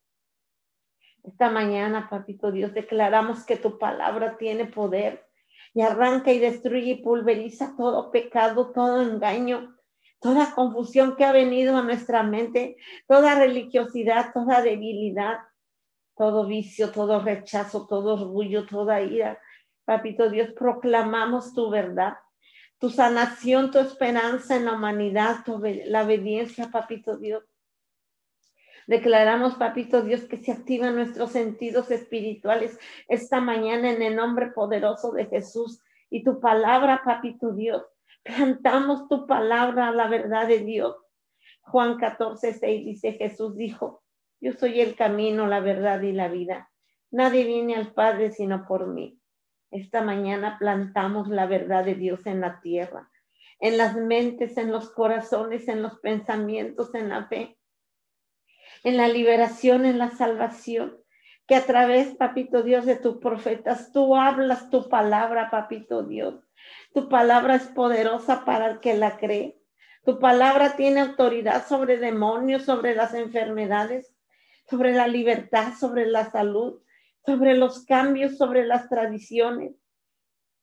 [1.23, 5.25] Esta mañana, papito Dios, declaramos que tu palabra tiene poder
[5.73, 9.74] y arranca y destruye y pulveriza todo pecado, todo engaño,
[10.25, 15.41] toda confusión que ha venido a nuestra mente, toda religiosidad, toda debilidad,
[16.17, 19.39] todo vicio, todo rechazo, todo orgullo, toda ira.
[19.85, 22.15] Papito Dios, proclamamos tu verdad,
[22.79, 25.45] tu sanación, tu esperanza en la humanidad,
[25.85, 27.45] la obediencia, Papito Dios.
[28.87, 35.13] Declaramos, Papito Dios, que se activan nuestros sentidos espirituales esta mañana en el nombre poderoso
[35.13, 37.85] de Jesús y tu palabra, Papito Dios
[38.25, 40.97] Cantamos tu palabra, la verdad de Dios.
[41.61, 44.03] Juan 14, 6 dice, Jesús dijo,
[44.41, 46.71] yo soy el camino, la verdad y la vida.
[47.11, 49.21] Nadie viene al Padre sino por mí.
[49.71, 53.11] Esta mañana plantamos la verdad de Dios en la tierra,
[53.61, 57.59] en las mentes, en los corazones, en los pensamientos, en la fe,
[58.85, 60.99] en la liberación, en la salvación.
[61.47, 66.44] Que a través, papito Dios, de tus profetas, tú hablas tu palabra, papito Dios.
[66.93, 69.59] Tu palabra es poderosa para el que la cree.
[70.05, 74.15] Tu palabra tiene autoridad sobre demonios, sobre las enfermedades,
[74.69, 76.83] sobre la libertad, sobre la salud,
[77.25, 79.73] sobre los cambios, sobre las tradiciones.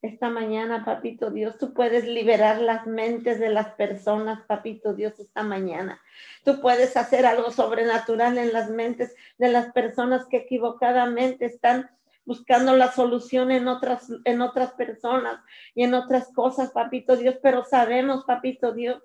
[0.01, 5.43] Esta mañana, papito Dios, tú puedes liberar las mentes de las personas, papito Dios, esta
[5.43, 6.01] mañana.
[6.43, 11.91] Tú puedes hacer algo sobrenatural en las mentes de las personas que equivocadamente están
[12.31, 15.43] buscando la solución en otras, en otras personas
[15.75, 19.03] y en otras cosas, papito Dios, pero sabemos, papito Dios,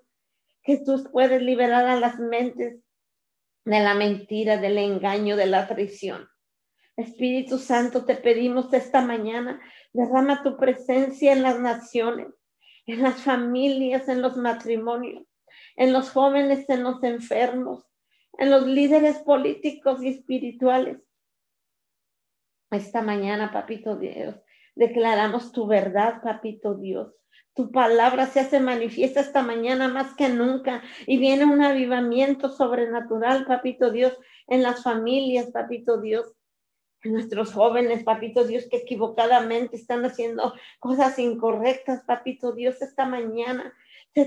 [0.62, 2.84] que tú puedes liberar a las mentes
[3.64, 6.28] de la mentira, del engaño, de la traición.
[6.96, 9.60] Espíritu Santo, te pedimos esta mañana,
[9.92, 12.28] derrama tu presencia en las naciones,
[12.86, 15.24] en las familias, en los matrimonios,
[15.74, 17.84] en los jóvenes, en los enfermos,
[18.38, 20.98] en los líderes políticos y espirituales.
[22.76, 24.34] Esta mañana, papito Dios,
[24.74, 27.14] declaramos tu verdad, papito Dios.
[27.54, 33.46] Tu palabra se hace manifiesta esta mañana más que nunca y viene un avivamiento sobrenatural,
[33.46, 34.12] papito Dios,
[34.46, 36.36] en las familias, papito Dios
[37.04, 43.72] nuestros jóvenes, papito Dios, que equivocadamente están haciendo cosas incorrectas, papito Dios, esta mañana.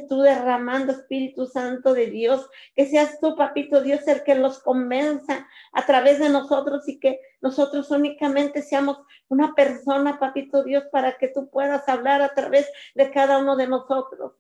[0.08, 5.48] Tú derramando Espíritu Santo de Dios, que seas tú, papito Dios, el que los convenza
[5.74, 11.30] a través de nosotros y que nosotros únicamente seamos una persona, papito Dios, para que
[11.30, 14.34] tú puedas hablar a través de cada uno de nosotros.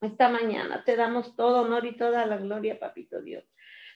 [0.00, 3.44] Esta mañana te damos todo honor y toda la gloria, papito Dios.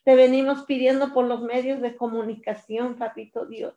[0.04, 3.74] Te venimos pidiendo por los medios de comunicación, papito Dios.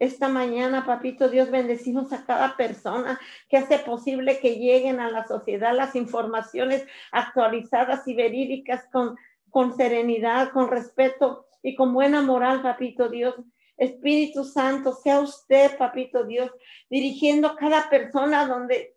[0.00, 3.20] Esta mañana, papito Dios, bendecimos a cada persona
[3.50, 9.18] que hace posible que lleguen a la sociedad las informaciones actualizadas y verídicas con,
[9.50, 13.34] con serenidad, con respeto y con buena moral, papito Dios.
[13.76, 16.50] Espíritu Santo, sea usted, papito Dios,
[16.88, 18.96] dirigiendo cada persona donde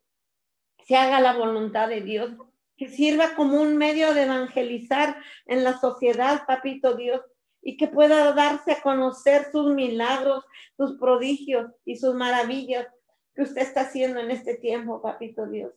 [0.86, 2.32] se haga la voluntad de Dios
[2.78, 7.22] que sirva como un medio de evangelizar en la sociedad, papito Dios,
[7.64, 10.45] y que pueda darse a conocer sus milagros,
[10.78, 12.88] sus prodigios y sus maravillas
[13.34, 15.74] que usted está haciendo en este tiempo, papito Dios.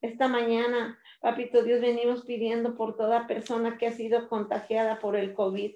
[0.00, 5.34] Esta mañana, papito Dios, venimos pidiendo por toda persona que ha sido contagiada por el
[5.34, 5.74] COVID.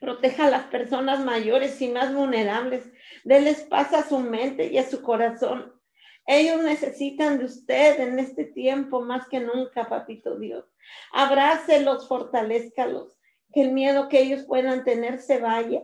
[0.00, 2.90] Proteja a las personas mayores y más vulnerables.
[3.24, 5.80] Deles paz a su mente y a su corazón
[6.26, 10.64] ellos necesitan de usted en este tiempo más que nunca, papito Dios.
[11.12, 13.18] Abrácelos, fortalezcalos,
[13.52, 15.82] que el miedo que ellos puedan tener se vaya.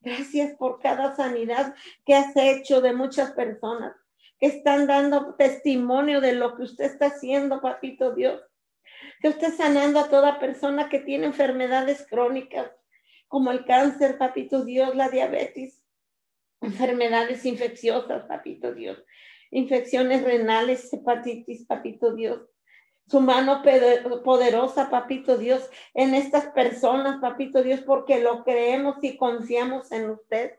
[0.00, 1.74] Gracias por cada sanidad
[2.06, 3.94] que has hecho de muchas personas
[4.38, 8.40] que están dando testimonio de lo que usted está haciendo, papito Dios.
[9.20, 12.70] Que usted sanando a toda persona que tiene enfermedades crónicas,
[13.26, 15.82] como el cáncer, papito Dios, la diabetes,
[16.60, 18.98] enfermedades infecciosas, papito Dios
[19.50, 22.40] infecciones renales, hepatitis, papito Dios.
[23.08, 23.62] Su mano
[24.22, 30.58] poderosa, papito Dios, en estas personas, papito Dios, porque lo creemos y confiamos en usted.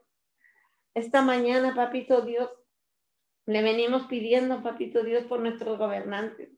[0.96, 2.50] Esta mañana, papito Dios,
[3.46, 6.50] le venimos pidiendo, papito Dios, por nuestros gobernantes.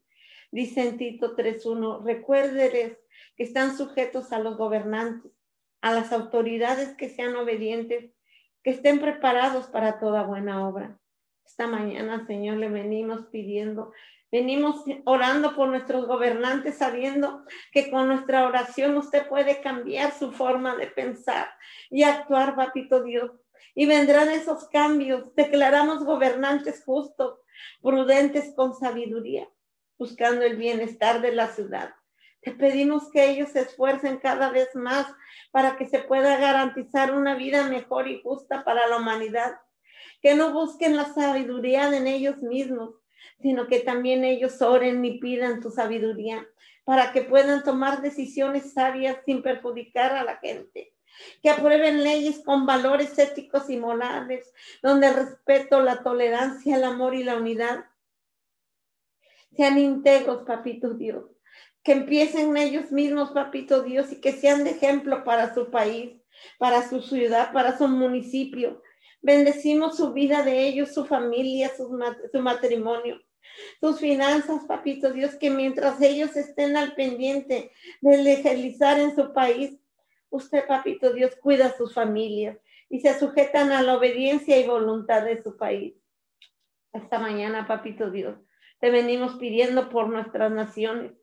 [0.51, 2.97] Dice en Tito 3.1, recuérdeles
[3.35, 5.31] que están sujetos a los gobernantes,
[5.81, 8.11] a las autoridades que sean obedientes,
[8.63, 10.99] que estén preparados para toda buena obra.
[11.45, 13.91] Esta mañana, Señor, le venimos pidiendo,
[14.31, 20.75] venimos orando por nuestros gobernantes, sabiendo que con nuestra oración usted puede cambiar su forma
[20.75, 21.49] de pensar
[21.89, 23.31] y actuar, papito Dios.
[23.75, 25.33] Y vendrán esos cambios.
[25.35, 27.39] Declaramos gobernantes justos,
[27.81, 29.47] prudentes con sabiduría,
[29.97, 31.93] buscando el bienestar de la ciudad.
[32.41, 35.05] Te pedimos que ellos se esfuercen cada vez más
[35.51, 39.53] para que se pueda garantizar una vida mejor y justa para la humanidad
[40.21, 42.95] que no busquen la sabiduría en ellos mismos,
[43.41, 46.47] sino que también ellos oren y pidan tu sabiduría
[46.83, 50.93] para que puedan tomar decisiones sabias sin perjudicar a la gente.
[51.43, 54.51] Que aprueben leyes con valores éticos y morales,
[54.81, 57.85] donde el respeto, la tolerancia, el amor y la unidad
[59.55, 61.25] sean íntegros, papito Dios.
[61.83, 66.13] Que empiecen ellos mismos, papito Dios, y que sean de ejemplo para su país,
[66.57, 68.81] para su ciudad, para su municipio,
[69.21, 71.89] Bendecimos su vida de ellos, su familia, su,
[72.41, 73.21] matrimonio,
[73.79, 79.77] sus finanzas, papito Dios, que mientras ellos estén al pendiente de legalizar en su país,
[80.29, 82.57] usted, papito Dios, cuida a sus familias
[82.89, 85.93] y se sujetan a la obediencia y voluntad de su país.
[86.91, 88.37] Esta mañana, papito Dios,
[88.79, 91.13] te venimos pidiendo por nuestras naciones.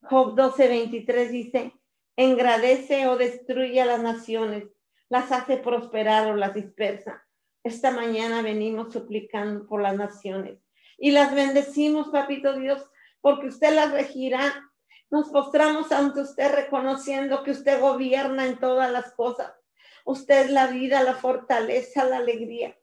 [0.00, 1.72] Job 12, 23 dice,
[2.16, 4.64] engradece o destruye a las naciones,
[5.10, 7.21] las hace prosperar o las dispersa.
[7.64, 10.58] Esta mañana venimos suplicando por las naciones
[10.98, 12.84] y las bendecimos, papito Dios,
[13.20, 14.68] porque usted las regirá.
[15.10, 19.52] Nos postramos ante usted reconociendo que usted gobierna en todas las cosas.
[20.04, 22.76] Usted es la vida, la fortaleza, la alegría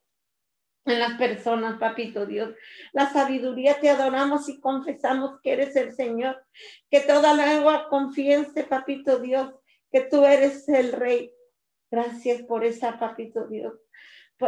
[0.85, 2.55] en las personas, papito Dios.
[2.93, 6.41] La sabiduría te adoramos y confesamos que eres el Señor.
[6.89, 9.53] Que toda lengua confiese, papito Dios,
[9.91, 11.33] que tú eres el Rey.
[11.91, 13.73] Gracias por esa, papito Dios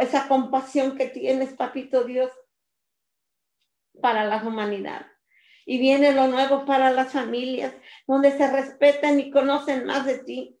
[0.00, 2.30] esa compasión que tienes, papito Dios,
[4.00, 5.06] para la humanidad.
[5.66, 7.74] Y viene lo nuevo para las familias,
[8.06, 10.58] donde se respetan y conocen más de ti.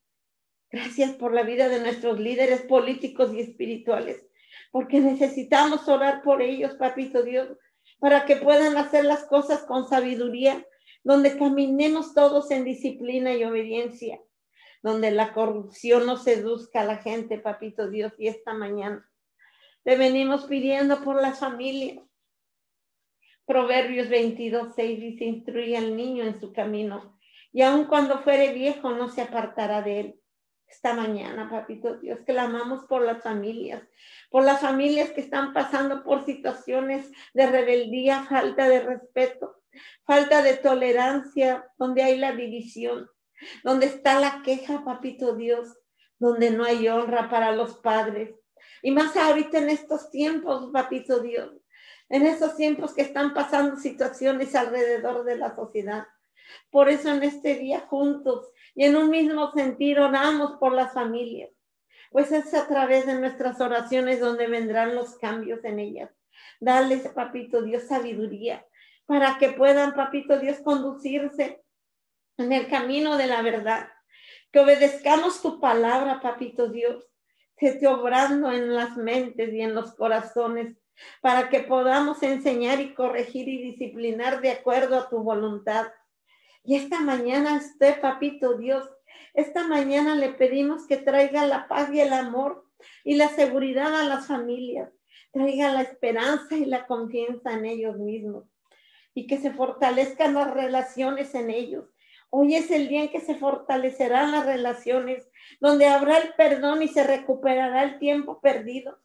[0.70, 4.24] Gracias por la vida de nuestros líderes políticos y espirituales,
[4.70, 7.48] porque necesitamos orar por ellos, papito Dios,
[7.98, 10.64] para que puedan hacer las cosas con sabiduría,
[11.04, 14.20] donde caminemos todos en disciplina y obediencia,
[14.82, 19.08] donde la corrupción no seduzca a la gente, papito Dios, y esta mañana
[19.84, 22.04] le venimos pidiendo por las familias.
[23.44, 27.18] Proverbios 22, 6 dice, instruye al niño en su camino
[27.52, 30.18] y aun cuando fuere viejo no se apartará de él.
[30.66, 33.82] Esta mañana, papito Dios, clamamos por las familias,
[34.30, 39.62] por las familias que están pasando por situaciones de rebeldía, falta de respeto,
[40.06, 43.06] falta de tolerancia, donde hay la división,
[43.62, 45.76] donde está la queja, papito Dios,
[46.18, 48.34] donde no hay honra para los padres,
[48.82, 51.50] y más ahorita en estos tiempos, papito Dios,
[52.08, 56.06] en estos tiempos que están pasando situaciones alrededor de la sociedad.
[56.70, 61.50] Por eso en este día juntos y en un mismo sentido oramos por las familias,
[62.10, 66.10] pues es a través de nuestras oraciones donde vendrán los cambios en ellas.
[66.60, 68.66] Dales, papito Dios, sabiduría
[69.06, 71.62] para que puedan, papito Dios, conducirse
[72.38, 73.88] en el camino de la verdad.
[74.50, 77.06] Que obedezcamos tu palabra, papito Dios,
[77.62, 80.76] que esté obrando en las mentes y en los corazones
[81.20, 85.86] para que podamos enseñar y corregir y disciplinar de acuerdo a tu voluntad.
[86.64, 88.90] Y esta mañana usted, papito Dios,
[89.32, 92.66] esta mañana le pedimos que traiga la paz y el amor
[93.04, 94.90] y la seguridad a las familias,
[95.30, 98.44] traiga la esperanza y la confianza en ellos mismos
[99.14, 101.84] y que se fortalezcan las relaciones en ellos
[102.34, 105.28] Hoy es el día en que se fortalecerán las relaciones,
[105.60, 108.98] donde habrá el perdón y se recuperará el tiempo perdido.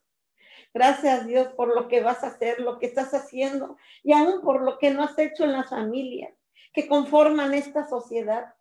[0.73, 4.61] Gracias Dios por lo que vas a hacer, lo que estás haciendo y aún por
[4.61, 6.33] lo que no has hecho en las familias
[6.71, 8.55] que conforman esta sociedad.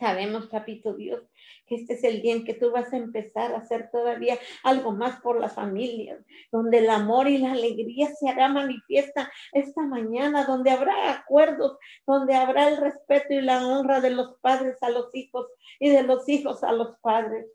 [0.00, 1.22] Sabemos, papito Dios,
[1.66, 4.92] que este es el día en que tú vas a empezar a hacer todavía algo
[4.92, 10.46] más por las familias, donde el amor y la alegría se hará manifiesta esta mañana,
[10.46, 11.76] donde habrá acuerdos,
[12.06, 15.48] donde habrá el respeto y la honra de los padres a los hijos
[15.78, 17.46] y de los hijos a los padres.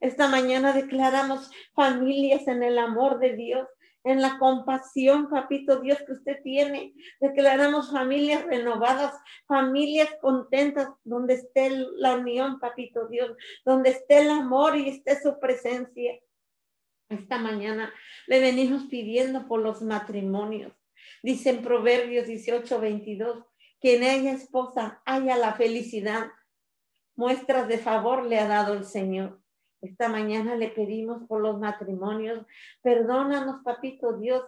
[0.00, 3.68] Esta mañana declaramos familias en el amor de Dios,
[4.06, 6.94] en la compasión, papito Dios, que usted tiene.
[7.20, 9.12] Declaramos familias renovadas,
[9.48, 15.40] familias contentas, donde esté la unión, papito Dios, donde esté el amor y esté su
[15.40, 16.20] presencia.
[17.08, 17.92] Esta mañana
[18.28, 20.72] le venimos pidiendo por los matrimonios.
[21.24, 23.44] Dice en Proverbios 18, 22,
[23.80, 26.28] quien haya esposa haya la felicidad.
[27.16, 29.40] Muestras de favor le ha dado el Señor.
[29.86, 32.44] Esta mañana le pedimos por los matrimonios.
[32.82, 34.42] Perdónanos, papito Dios,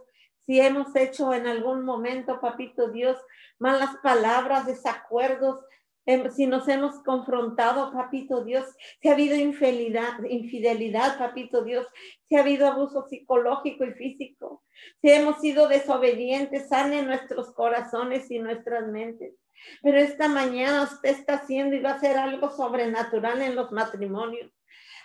[0.49, 3.18] si hemos hecho en algún momento, papito Dios,
[3.59, 5.61] malas palabras, desacuerdos,
[6.07, 8.64] em, si nos hemos confrontado, papito Dios,
[9.01, 11.86] si ha habido infidelidad, infidelidad, papito Dios,
[12.28, 14.64] si ha habido abuso psicológico y físico,
[15.01, 19.34] si hemos sido desobedientes, sane nuestros corazones y nuestras mentes.
[19.82, 24.51] Pero esta mañana usted está haciendo y va a hacer algo sobrenatural en los matrimonios.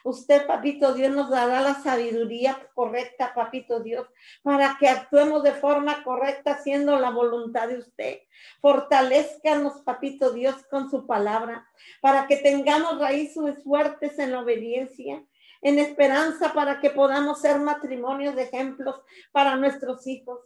[0.04, 4.08] Usted, papito Dios, nos dará la sabiduría correcta, papito Dios,
[4.42, 8.20] para que actuemos de forma correcta haciendo la voluntad de usted.
[8.62, 11.68] Fortalezcanos, papito Dios, con su palabra,
[12.02, 15.24] para que tengamos raíces fuertes en la obediencia
[15.64, 19.02] en esperanza para que podamos ser matrimonios de ejemplos
[19.32, 20.40] para nuestros hijos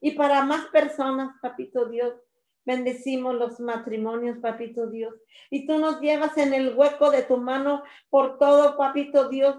[0.00, 2.14] y para más personas, papito Dios.
[2.64, 5.14] Bendecimos los matrimonios, papito Dios.
[5.50, 9.56] Y tú nos llevas en el hueco de tu mano por todo, papito Dios.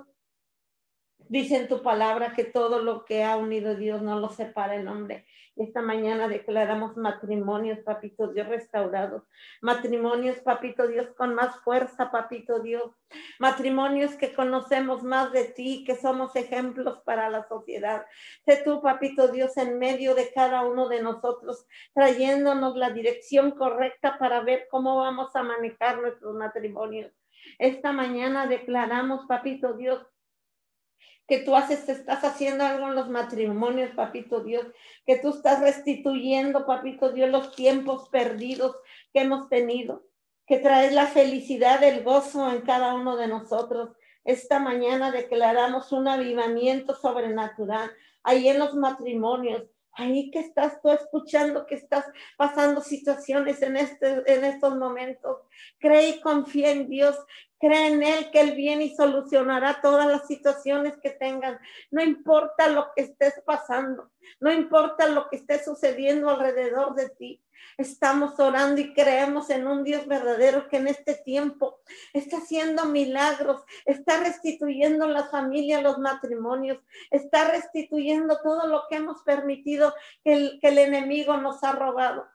[1.17, 4.87] Dice en tu palabra que todo lo que ha unido Dios no lo separa el
[4.87, 5.25] hombre.
[5.55, 9.21] Esta mañana declaramos matrimonios, papito Dios, restaurados.
[9.61, 12.91] Matrimonios, papito Dios, con más fuerza, papito Dios.
[13.37, 18.03] Matrimonios que conocemos más de ti, que somos ejemplos para la sociedad.
[18.45, 24.17] Sé tú, papito Dios, en medio de cada uno de nosotros, trayéndonos la dirección correcta
[24.17, 27.11] para ver cómo vamos a manejar nuestros matrimonios.
[27.59, 30.03] Esta mañana declaramos, papito Dios,
[31.27, 34.65] que tú haces, estás haciendo algo en los matrimonios, papito Dios,
[35.05, 38.75] que tú estás restituyendo, papito Dios, los tiempos perdidos
[39.13, 40.03] que hemos tenido,
[40.45, 43.91] que traes la felicidad, el gozo en cada uno de nosotros.
[44.25, 47.91] Esta mañana declaramos un avivamiento sobrenatural
[48.23, 49.63] ahí en los matrimonios,
[49.93, 52.05] ahí que estás tú escuchando que estás
[52.37, 55.37] pasando situaciones en, este, en estos momentos.
[55.79, 57.17] Cree y confía en Dios,
[57.59, 61.59] cree en Él que Él viene y solucionará todas las situaciones que tengan.
[61.91, 67.41] No importa lo que estés pasando, no importa lo que esté sucediendo alrededor de ti.
[67.77, 71.79] Estamos orando y creemos en un Dios verdadero que en este tiempo
[72.13, 76.79] está haciendo milagros, está restituyendo la familia, los matrimonios,
[77.09, 79.93] está restituyendo todo lo que hemos permitido
[80.23, 82.27] que el, que el enemigo nos ha robado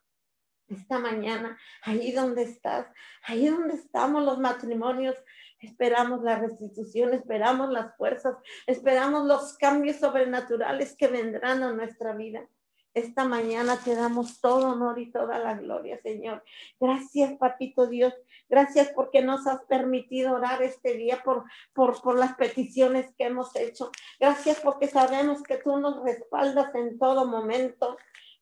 [0.69, 2.87] esta mañana, ahí donde estás,
[3.23, 5.17] ahí donde estamos los matrimonios,
[5.61, 12.49] esperamos la restitución, esperamos las fuerzas, esperamos los cambios sobrenaturales que vendrán a nuestra vida.
[12.95, 16.43] Esta mañana te damos todo honor y toda la gloria, Señor.
[16.81, 18.13] Gracias, Papito Dios.
[18.49, 21.45] Gracias porque nos has permitido orar este día por,
[21.75, 23.93] por, por las peticiones que hemos hecho.
[24.19, 27.97] Gracias porque sabemos que tú nos respaldas en todo momento.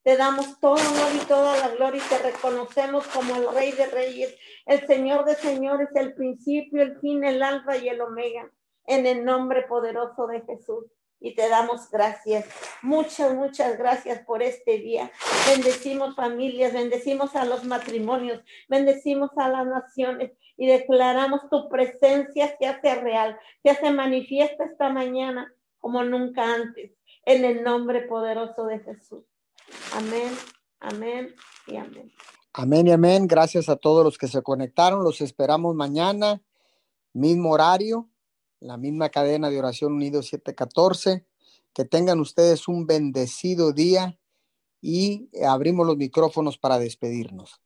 [0.07, 3.87] Te damos todo honor y toda la gloria y te reconocemos como el Rey de
[3.87, 4.33] Reyes,
[4.65, 8.49] el Señor de Señores, el principio, el fin, el alfa y el omega,
[8.85, 10.85] en el nombre poderoso de Jesús
[11.19, 12.45] y te damos gracias.
[12.81, 15.11] Muchas, muchas gracias por este día.
[15.45, 22.65] Bendecimos familias, bendecimos a los matrimonios, bendecimos a las naciones y declaramos tu presencia se
[22.65, 26.93] hace real, se hace manifiesta esta mañana como nunca antes,
[27.25, 29.25] en el nombre poderoso de Jesús.
[29.93, 30.33] Amén,
[30.79, 31.35] amén
[31.67, 32.11] y amén.
[32.53, 33.27] Amén y amén.
[33.27, 35.03] Gracias a todos los que se conectaron.
[35.03, 36.41] Los esperamos mañana,
[37.13, 38.09] mismo horario
[38.59, 41.25] la misma cadena de oración unido 714.
[41.73, 44.19] Que tengan ustedes un bendecido día
[44.81, 47.61] y abrimos los micrófonos para despedirnos.